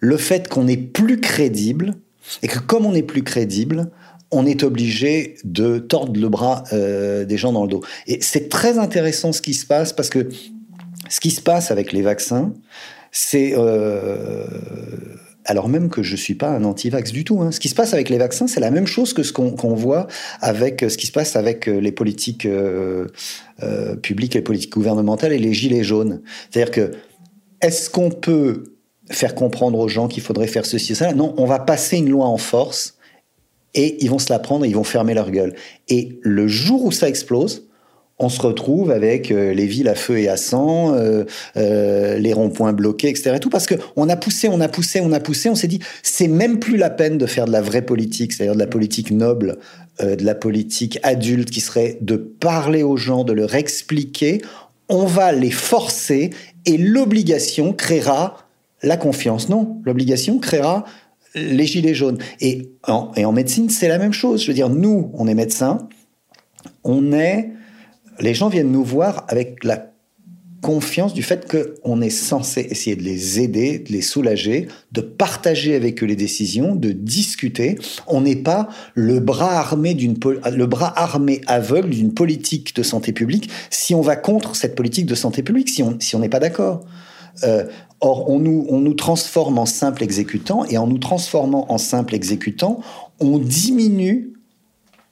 le 0.00 0.16
fait 0.16 0.48
qu'on 0.48 0.66
est 0.68 0.76
plus 0.76 1.20
crédible 1.20 1.94
et 2.42 2.48
que 2.48 2.58
comme 2.58 2.86
on 2.86 2.94
est 2.94 3.02
plus 3.02 3.22
crédible, 3.22 3.90
on 4.30 4.46
est 4.46 4.62
obligé 4.62 5.36
de 5.44 5.78
tordre 5.78 6.20
le 6.20 6.28
bras 6.28 6.64
euh, 6.72 7.24
des 7.24 7.36
gens 7.36 7.52
dans 7.52 7.62
le 7.62 7.68
dos. 7.68 7.82
Et 8.06 8.18
c'est 8.20 8.48
très 8.48 8.78
intéressant 8.78 9.32
ce 9.32 9.40
qui 9.40 9.54
se 9.54 9.66
passe 9.66 9.92
parce 9.92 10.10
que 10.10 10.28
ce 11.08 11.20
qui 11.20 11.30
se 11.30 11.40
passe 11.40 11.70
avec 11.70 11.92
les 11.92 12.02
vaccins, 12.02 12.52
c'est 13.12 13.54
euh, 13.56 14.44
alors 15.44 15.68
même 15.68 15.90
que 15.90 16.02
je 16.02 16.12
ne 16.12 16.16
suis 16.16 16.34
pas 16.34 16.48
un 16.48 16.64
anti-vax 16.64 17.12
du 17.12 17.24
tout. 17.24 17.40
Hein. 17.42 17.52
Ce 17.52 17.60
qui 17.60 17.68
se 17.68 17.74
passe 17.74 17.92
avec 17.92 18.08
les 18.08 18.18
vaccins, 18.18 18.46
c'est 18.46 18.60
la 18.60 18.70
même 18.70 18.86
chose 18.86 19.12
que 19.12 19.22
ce 19.22 19.32
qu'on 19.32 19.74
voit 19.74 20.06
avec 20.40 20.82
euh, 20.82 20.88
ce 20.88 20.96
qui 20.96 21.06
se 21.06 21.12
passe 21.12 21.36
avec 21.36 21.68
euh, 21.68 21.78
les 21.80 21.92
politiques 21.92 22.46
euh, 22.46 23.06
publiques, 24.02 24.34
les 24.34 24.42
politiques 24.42 24.72
gouvernementales 24.72 25.32
et 25.32 25.38
les 25.38 25.52
gilets 25.52 25.84
jaunes. 25.84 26.22
C'est-à-dire 26.50 26.72
que 26.72 26.92
est-ce 27.60 27.90
qu'on 27.90 28.10
peut 28.10 28.74
faire 29.10 29.34
comprendre 29.34 29.78
aux 29.78 29.88
gens 29.88 30.08
qu'il 30.08 30.22
faudrait 30.22 30.46
faire 30.46 30.66
ceci 30.66 30.92
et 30.92 30.94
ça 30.94 31.12
Non, 31.12 31.34
on 31.36 31.44
va 31.44 31.58
passer 31.58 31.98
une 31.98 32.08
loi 32.08 32.26
en 32.26 32.38
force 32.38 32.96
et 33.74 34.02
ils 34.02 34.10
vont 34.10 34.18
se 34.18 34.32
la 34.32 34.38
prendre 34.38 34.64
et 34.64 34.68
ils 34.68 34.74
vont 34.74 34.84
fermer 34.84 35.14
leur 35.14 35.30
gueule. 35.30 35.54
Et 35.88 36.18
le 36.22 36.48
jour 36.48 36.84
où 36.84 36.92
ça 36.92 37.08
explose, 37.08 37.68
on 38.18 38.28
se 38.28 38.40
retrouve 38.40 38.90
avec 38.90 39.30
euh, 39.30 39.52
les 39.52 39.66
villes 39.66 39.88
à 39.88 39.94
feu 39.94 40.18
et 40.18 40.28
à 40.28 40.36
sang, 40.36 40.94
euh, 40.94 41.24
euh, 41.56 42.18
les 42.18 42.32
ronds-points 42.32 42.72
bloqués, 42.72 43.08
etc. 43.08 43.38
tout 43.40 43.50
parce 43.50 43.66
que 43.66 43.74
on 43.96 44.08
a 44.08 44.16
poussé, 44.16 44.48
on 44.48 44.60
a 44.60 44.68
poussé, 44.68 45.00
on 45.00 45.12
a 45.12 45.20
poussé, 45.20 45.50
on 45.50 45.54
s'est 45.54 45.66
dit 45.66 45.80
c'est 46.02 46.28
même 46.28 46.58
plus 46.58 46.76
la 46.76 46.90
peine 46.90 47.18
de 47.18 47.26
faire 47.26 47.46
de 47.46 47.52
la 47.52 47.60
vraie 47.60 47.82
politique, 47.82 48.32
c'est-à-dire 48.32 48.54
de 48.54 48.60
la 48.60 48.66
politique 48.66 49.10
noble, 49.10 49.58
de 50.00 50.24
la 50.24 50.34
politique 50.34 50.98
adulte 51.02 51.50
qui 51.50 51.60
serait 51.60 51.98
de 52.00 52.16
parler 52.16 52.82
aux 52.82 52.96
gens, 52.96 53.24
de 53.24 53.32
leur 53.32 53.54
expliquer. 53.54 54.42
On 54.88 55.06
va 55.06 55.32
les 55.32 55.50
forcer 55.50 56.30
et 56.66 56.76
l'obligation 56.76 57.72
créera 57.72 58.38
la 58.82 58.96
confiance. 58.96 59.48
Non, 59.48 59.80
l'obligation 59.84 60.38
créera 60.38 60.84
les 61.34 61.66
gilets 61.66 61.94
jaunes. 61.94 62.18
Et 62.40 62.70
en, 62.86 63.10
et 63.16 63.24
en 63.24 63.32
médecine, 63.32 63.70
c'est 63.70 63.88
la 63.88 63.98
même 63.98 64.12
chose. 64.12 64.42
Je 64.42 64.48
veux 64.48 64.54
dire, 64.54 64.68
nous, 64.68 65.10
on 65.14 65.26
est 65.26 65.34
médecins, 65.34 65.88
on 66.84 67.12
est 67.12 67.50
les 68.20 68.34
gens 68.34 68.48
viennent 68.48 68.72
nous 68.72 68.84
voir 68.84 69.24
avec 69.28 69.64
la 69.64 69.90
confiance 70.64 71.12
du 71.12 71.22
fait 71.22 71.46
qu'on 71.46 72.00
est 72.00 72.08
censé 72.08 72.66
essayer 72.70 72.96
de 72.96 73.02
les 73.02 73.38
aider, 73.38 73.80
de 73.80 73.92
les 73.92 74.00
soulager, 74.00 74.68
de 74.92 75.02
partager 75.02 75.74
avec 75.74 76.02
eux 76.02 76.06
les 76.06 76.16
décisions, 76.16 76.74
de 76.74 76.90
discuter. 76.90 77.76
On 78.06 78.22
n'est 78.22 78.36
pas 78.36 78.70
le 78.94 79.20
bras 79.20 79.58
armé 79.58 79.92
d'une 79.92 80.16
le 80.50 80.66
bras 80.66 80.98
armé 80.98 81.42
aveugle 81.46 81.90
d'une 81.90 82.14
politique 82.14 82.74
de 82.74 82.82
santé 82.82 83.12
publique 83.12 83.50
si 83.68 83.94
on 83.94 84.00
va 84.00 84.16
contre 84.16 84.56
cette 84.56 84.74
politique 84.74 85.04
de 85.04 85.14
santé 85.14 85.42
publique, 85.42 85.68
si 85.68 85.82
on 85.82 85.98
si 86.00 86.16
on 86.16 86.20
n'est 86.20 86.30
pas 86.30 86.40
d'accord. 86.40 86.86
Euh, 87.42 87.64
or, 88.00 88.30
on 88.30 88.38
nous, 88.38 88.66
on 88.70 88.80
nous 88.80 88.94
transforme 88.94 89.58
en 89.58 89.66
simple 89.66 90.02
exécutant, 90.02 90.64
et 90.66 90.78
en 90.78 90.86
nous 90.86 90.98
transformant 90.98 91.70
en 91.70 91.78
simple 91.78 92.14
exécutant, 92.14 92.80
on 93.18 93.38
diminue 93.38 94.33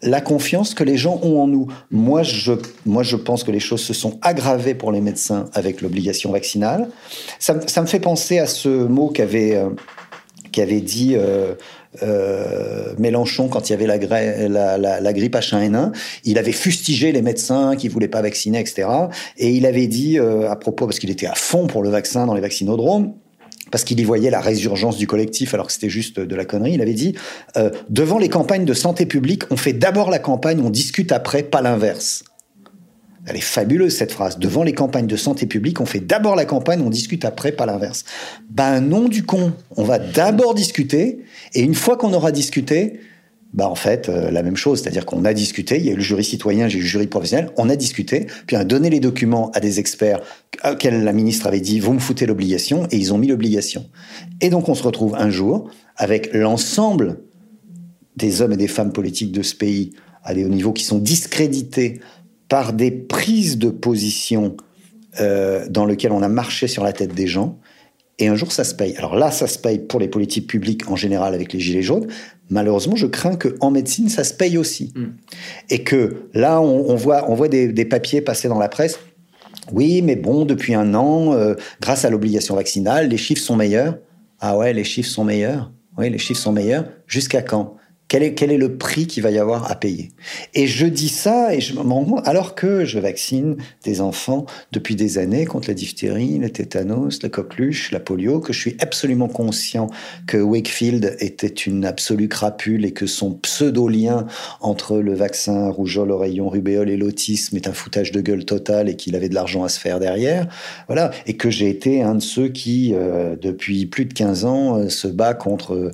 la 0.03 0.21
confiance 0.21 0.75
que 0.75 0.85
les 0.85 0.97
gens 0.97 1.21
ont 1.23 1.41
en 1.41 1.47
nous. 1.47 1.69
Moi, 1.91 2.23
je, 2.23 2.53
moi, 2.85 3.03
je 3.03 3.17
pense 3.17 3.45
que 3.45 3.51
les 3.51 3.61
choses 3.61 3.83
se 3.83 3.95
sont 3.95 4.19
aggravées 4.23 4.75
pour 4.75 4.93
les 4.93 5.01
médecins 5.01 5.47
avec 5.55 5.81
l'obligation 5.81 6.33
vaccinale. 6.33 6.89
Ça, 7.39 7.55
me 7.55 7.87
fait 7.87 8.01
penser 8.01 8.39
à 8.39 8.47
ce 8.47 8.69
mot 8.69 9.09
qu'avait 9.09 9.57
euh, 9.57 10.81
dit 10.81 11.15
euh, 11.15 11.55
euh, 12.03 12.95
Mélenchon 12.99 13.49
quand 13.49 13.69
il 13.69 13.73
y 13.73 13.75
avait 13.75 13.87
la, 13.87 13.99
grippe 13.99 15.37
H1N1. 15.37 15.93
Il 16.25 16.39
avait 16.39 16.53
fustigé 16.53 17.13
les 17.13 17.23
médecins 17.23 17.77
qui 17.77 17.89
voulaient 17.89 18.09
pas 18.09 18.23
vacciner, 18.23 18.59
etc. 18.59 18.89
Et 19.39 19.51
il 19.51 19.67
avait 19.67 19.87
dit 19.87 20.19
à 20.19 20.57
propos, 20.57 20.87
parce 20.87 20.99
qu'il 20.99 21.11
était 21.11 21.27
à 21.27 21.35
fond 21.35 21.69
pour 21.69 21.83
le 21.83 21.91
vaccin 21.91 22.27
dans 22.27 22.35
les 22.35 22.41
vaccinodromes, 22.41 23.15
parce 23.73 23.83
qu'il 23.85 23.99
y 23.99 24.05
voyait 24.05 24.31
la 24.31 24.41
résurgence 24.41 24.99
du 24.99 25.09
collectif 25.09 25.55
alors 25.55 25.67
que 25.67 25.73
c'était 25.73 25.89
juste 25.89 26.21
de 26.21 26.37
la 26.37 26.45
connerie. 26.45 26.75
Il 26.75 26.83
avait 26.83 26.93
dit 26.93 27.17
euh, 27.57 27.71
devant 27.89 28.19
les 28.19 28.29
campagnes 28.29 28.67
de 28.67 28.75
santé 28.75 29.07
publique, 29.07 29.45
on 29.51 29.57
fait 29.57 29.73
d'abord 29.73 30.11
la 30.11 30.21
campagne, 30.21 30.61
on 30.63 30.71
discute 30.71 31.11
après, 31.11 31.43
pas 31.43 31.63
l'inverse. 31.63 32.23
Elle 33.27 33.37
est 33.37 33.41
fabuleuse 33.41 33.97
cette 33.97 34.13
phrase. 34.13 34.39
Devant 34.39 34.63
les 34.63 34.75
campagnes 34.75 35.07
de 35.07 35.17
santé 35.17 35.47
publique, 35.47 35.81
on 35.81 35.87
fait 35.87 36.01
d'abord 36.01 36.37
la 36.37 36.45
campagne, 36.45 36.83
on 36.83 36.91
discute 36.91 37.25
après, 37.25 37.53
pas 37.53 37.67
l'inverse. 37.67 38.05
Ben 38.51 38.81
non 38.81 39.09
du 39.09 39.25
con. 39.25 39.53
On 39.77 39.85
va 39.85 39.99
d'abord 39.99 40.55
discuter 40.55 41.21
et 41.55 41.63
une 41.63 41.75
fois 41.75 41.97
qu'on 41.97 42.13
aura 42.13 42.31
discuté, 42.31 43.01
bah 43.53 43.69
en 43.69 43.75
fait 43.75 44.09
euh, 44.09 44.31
la 44.31 44.43
même 44.43 44.57
chose, 44.57 44.81
c'est-à-dire 44.81 45.05
qu'on 45.05 45.25
a 45.25 45.35
discuté, 45.35 45.77
il 45.79 45.85
y 45.85 45.91
a 45.91 45.93
eu 45.93 45.97
le 45.97 46.03
jury 46.03 46.25
citoyen, 46.25 46.69
j'ai 46.69 46.79
eu 46.79 46.83
le 46.83 46.87
jury 46.87 47.07
professionnel, 47.07 47.51
on 47.57 47.69
a 47.69 47.77
discuté, 47.77 48.27
puis 48.47 48.57
on 48.57 48.61
a 48.61 48.65
donné 48.65 48.89
les 48.89 49.01
documents 49.01 49.51
à 49.53 49.61
des 49.61 49.79
experts 49.79 50.21
auxquels 50.65 51.05
la 51.05 51.13
ministre 51.13 51.47
avait 51.47 51.61
dit 51.61 51.81
vous 51.81 51.93
me 51.93 51.99
foutez 51.99 52.27
l'obligation 52.27 52.87
et 52.91 52.97
ils 52.97 53.13
ont 53.13 53.19
mis 53.19 53.27
l'obligation. 53.27 53.89
Et 54.41 54.49
donc 54.49 54.69
on 54.69 54.75
se 54.75 54.83
retrouve 54.83 55.15
un 55.15 55.31
jour 55.31 55.71
avec 55.97 56.33
l'ensemble 56.33 57.21
des 58.17 58.43
hommes 58.43 58.53
et 58.53 58.57
des 58.57 58.69
femmes 58.69 58.93
politiques 58.93 59.33
de 59.33 59.43
ce 59.43 59.55
pays 59.55 59.93
à 60.25 60.35
des 60.35 60.45
hauts 60.45 60.49
niveaux 60.49 60.73
qui 60.73 60.85
sont 60.85 60.99
discrédités 60.99 62.01
par 62.49 62.73
des 62.73 62.91
prises 62.91 63.59
de 63.59 63.71
position 63.71 64.57
euh, 65.21 65.67
dans 65.69 65.85
lesquelles 65.85 66.13
on 66.13 66.23
a 66.23 66.29
marché 66.29 66.69
sur 66.69 66.85
la 66.85 66.93
tête 66.93 67.15
des 67.15 67.27
gens. 67.27 67.59
Et 68.23 68.29
un 68.29 68.37
jour, 68.37 68.53
ça 68.53 68.63
se 68.63 68.73
paye. 68.73 68.95
Alors 68.99 69.17
là, 69.17 69.33
ça 69.33 69.49
se 69.49 69.59
paye 69.59 69.81
pour 69.81 69.99
les 69.99 70.07
politiques 70.07 70.47
publiques 70.47 70.89
en 70.89 70.95
général 70.95 71.35
avec 71.35 71.53
les 71.53 71.59
gilets 71.59 71.83
jaunes, 71.83 72.07
malheureusement, 72.51 72.95
je 72.95 73.09
crains 73.09 73.35
qu'en 73.35 73.73
médecine, 73.73 74.09
ça 74.09 74.23
se 74.23 74.33
paye 74.33 74.57
aussi. 74.57 74.93
Mm. 74.95 75.07
Et 75.71 75.83
que 75.83 76.29
là, 76.33 76.61
on, 76.61 76.95
voit, 76.95 77.29
on 77.29 77.35
voit 77.35 77.49
des, 77.49 77.85
papiers 77.85 78.21
passer 78.21 78.47
dans 78.47 78.61
la 78.61 78.69
presse. 78.69 79.01
Oui, 79.73 80.03
mais 80.03 80.15
bon, 80.15 80.45
depuis 80.45 80.73
un 80.73 80.95
an, 80.95 81.33
euh, 81.33 81.57
grâce 81.81 82.05
à 82.05 82.11
l'obligation 82.11 82.55
vaccinale, 82.55 83.09
les 83.09 83.17
chiffres 83.17 83.43
sont 83.43 83.57
meilleurs. 83.57 83.99
Ah 84.39 84.57
ouais, 84.57 84.73
les 84.73 84.85
chiffres 84.85 85.11
sont 85.11 85.25
meilleurs. 85.25 85.73
Oui, 85.99 86.09
les 86.09 86.19
chiffres 86.19 86.41
sont 86.41 86.53
meilleurs. 86.53 86.85
Jusqu'à 87.09 87.43
quand? 87.43 87.75
Quel 88.21 88.53
est, 88.53 88.59
le 88.59 88.77
prix 88.77 89.07
qu'il 89.07 89.23
va 89.23 89.31
y 89.31 89.39
avoir 89.39 89.71
à 89.71 89.75
payer? 89.75 90.11
Et 90.53 90.67
je 90.67 90.85
dis 90.85 91.09
ça, 91.09 91.55
et 91.55 91.63
je 91.63 91.73
me 91.73 91.81
rends 91.81 92.05
compte, 92.05 92.29
alors 92.29 92.55
que 92.55 92.85
je 92.85 92.99
vaccine 92.99 93.57
des 93.85 94.03
enfants 94.03 94.45
depuis 94.71 94.97
des 94.97 95.17
années 95.17 95.47
contre 95.47 95.69
la 95.69 95.75
diphtérie, 95.75 96.37
le 96.37 96.51
tétanos, 96.51 97.23
la 97.23 97.31
coqueluche, 97.31 97.91
la 97.91 98.01
polio, 98.01 98.41
que 98.41 98.53
je 98.53 98.61
suis 98.61 98.77
absolument 98.81 99.29
conscient 99.29 99.89
que 100.27 100.37
Wakefield 100.37 101.17
était 101.21 101.47
une 101.47 101.87
absolue 101.87 102.29
crapule 102.29 102.85
et 102.85 102.93
que 102.93 103.07
son 103.07 103.33
pseudo-lien 103.33 104.27
entre 104.61 104.99
le 104.99 105.15
vaccin 105.15 105.71
rougeole, 105.71 106.11
oreillon, 106.11 106.51
rubéole 106.51 106.91
et 106.91 106.99
l'autisme 106.99 107.57
est 107.57 107.67
un 107.67 107.73
foutage 107.73 108.13
de 108.13 108.21
gueule 108.21 108.45
total 108.45 108.91
et 108.91 108.97
qu'il 108.97 109.17
avait 109.17 109.31
de 109.31 109.35
l'argent 109.35 109.65
à 109.65 109.71
se 109.71 109.81
faire 109.81 110.01
derrière. 110.01 110.49
Voilà. 110.87 111.13
Et 111.25 111.39
que 111.39 111.49
j'ai 111.49 111.71
été 111.71 112.03
un 112.03 112.17
de 112.17 112.23
ceux 112.23 112.49
qui, 112.49 112.93
euh, 112.93 113.37
depuis 113.41 113.87
plus 113.87 114.05
de 114.05 114.13
15 114.13 114.45
ans, 114.45 114.77
euh, 114.77 114.91
se 114.91 115.09
bat 115.09 115.33
contre 115.33 115.75
euh, 115.75 115.91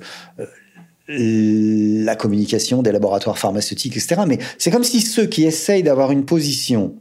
la 1.09 2.15
communication 2.15 2.83
des 2.83 2.91
laboratoires 2.91 3.37
pharmaceutiques, 3.37 3.97
etc. 3.97 4.21
Mais 4.27 4.37
c'est 4.57 4.69
comme 4.69 4.83
si 4.83 5.01
ceux 5.01 5.25
qui 5.25 5.43
essayent 5.43 5.83
d'avoir 5.83 6.11
une 6.11 6.23
position 6.23 6.93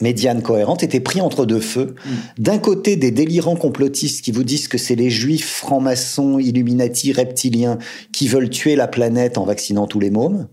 médiane 0.00 0.42
cohérente 0.42 0.84
étaient 0.84 1.00
pris 1.00 1.20
entre 1.20 1.44
deux 1.44 1.60
feux. 1.60 1.96
Mm. 2.04 2.42
D'un 2.42 2.58
côté, 2.58 2.96
des 2.96 3.10
délirants 3.10 3.56
complotistes 3.56 4.24
qui 4.24 4.30
vous 4.30 4.44
disent 4.44 4.68
que 4.68 4.78
c'est 4.78 4.94
les 4.94 5.10
juifs 5.10 5.48
francs-maçons, 5.48 6.38
illuminati, 6.38 7.12
reptiliens 7.12 7.78
qui 8.12 8.28
veulent 8.28 8.50
tuer 8.50 8.76
la 8.76 8.86
planète 8.86 9.38
en 9.38 9.44
vaccinant 9.44 9.88
tous 9.88 9.98
les 10.00 10.10
mômes. 10.10 10.46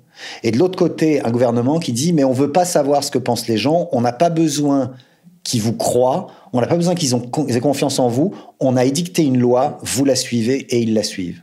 Et 0.44 0.52
de 0.52 0.58
l'autre 0.58 0.78
côté, 0.78 1.22
un 1.24 1.32
gouvernement 1.32 1.80
qui 1.80 1.94
dit 1.94 2.14
mais 2.14 2.24
on 2.24 2.32
veut 2.32 2.52
pas 2.52 2.66
savoir 2.66 3.04
ce 3.04 3.12
que 3.12 3.20
pensent 3.20 3.48
les 3.48 3.58
gens, 3.58 3.90
on 3.92 4.02
n'a 4.02 4.14
pas 4.14 4.30
besoin 4.30 4.94
qu'ils 5.44 5.62
vous 5.62 5.74
croient, 5.74 6.28
on 6.54 6.62
n'a 6.62 6.68
pas 6.68 6.78
besoin 6.78 6.96
qu'ils 6.96 7.14
aient 7.50 7.60
confiance 7.60 8.00
en 8.00 8.08
vous, 8.08 8.34
on 8.60 8.78
a 8.78 8.86
édicté 8.86 9.24
une 9.24 9.38
loi, 9.38 9.78
vous 9.84 10.06
la 10.06 10.16
suivez 10.16 10.66
et 10.70 10.80
ils 10.80 10.94
la 10.94 11.04
suivent. 11.04 11.42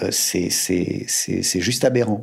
Euh, 0.00 0.10
c'est 0.10 1.60
juste 1.60 1.84
aberrant. 1.84 2.20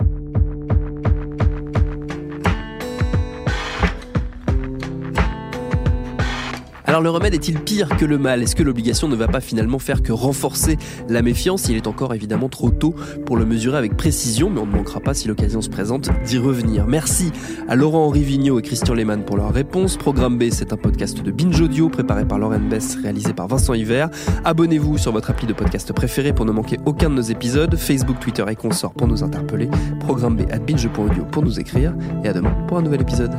Alors 6.90 7.04
le 7.04 7.12
remède 7.12 7.36
est-il 7.36 7.60
pire 7.60 7.88
que 7.98 8.04
le 8.04 8.18
mal? 8.18 8.42
Est-ce 8.42 8.56
que 8.56 8.64
l'obligation 8.64 9.08
ne 9.08 9.16
va 9.16 9.28
pas 9.28 9.42
finalement 9.42 9.78
faire 9.78 10.02
que 10.02 10.12
renforcer 10.12 10.80
la 11.08 11.22
méfiance? 11.22 11.70
Il 11.70 11.76
est 11.76 11.86
encore 11.86 12.16
évidemment 12.16 12.50
trop 12.50 12.72
tôt 12.72 12.96
pour 13.28 13.38
le 13.38 13.46
mesurer 13.46 13.78
avec 13.78 13.96
précision, 13.96 14.50
mais 14.50 14.60
on 14.60 14.66
ne 14.66 14.72
manquera 14.72 15.00
pas 15.00 15.14
si 15.14 15.28
l'occasion 15.28 15.62
se 15.62 15.70
présente 15.70 16.10
d'y 16.26 16.40
revenir. 16.40 16.88
Merci 16.88 17.32
à 17.68 17.76
Laurent-Henri 17.76 18.24
Vigneault 18.24 18.58
et 18.58 18.64
Christian 18.64 18.96
Lehmann 18.96 19.24
pour 19.24 19.38
leur 19.38 19.54
réponse. 19.54 19.98
Programme 19.98 20.40
B, 20.40 20.46
c'est 20.50 20.74
un 20.74 20.78
podcast 20.78 21.22
de 21.22 21.30
Binge 21.30 21.62
Audio 21.62 21.90
préparé 21.90 22.26
par 22.26 22.40
Lauren 22.40 22.68
Bess, 22.68 22.98
réalisé 23.00 23.34
par 23.34 23.48
Vincent 23.48 23.76
Hiver. 23.76 24.10
Abonnez-vous 24.44 24.98
sur 24.98 25.12
votre 25.12 25.30
appli 25.30 25.46
de 25.46 25.54
podcast 25.54 25.94
préféré 25.94 26.34
pour 26.34 26.46
ne 26.46 26.52
manquer 26.52 26.80
aucun 26.88 27.12
de 27.12 27.16
nos 27.16 27.22
épisodes. 27.22 27.76
Facebook, 27.76 28.20
Twitter 28.20 28.46
et 28.50 28.56
consorts 28.56 28.96
pour 28.96 29.08
nous 29.08 29.22
interpeller. 29.22 29.70
Programme 30.00 30.38
B 30.38 30.52
at 30.52 30.58
binge.audio 30.58 31.24
pour 31.26 31.44
nous 31.44 31.60
écrire. 31.60 31.94
Et 32.24 32.30
à 32.30 32.34
demain 32.34 32.56
pour 32.68 32.80
un 32.80 32.82
nouvel 32.82 33.02
épisode. 33.02 33.36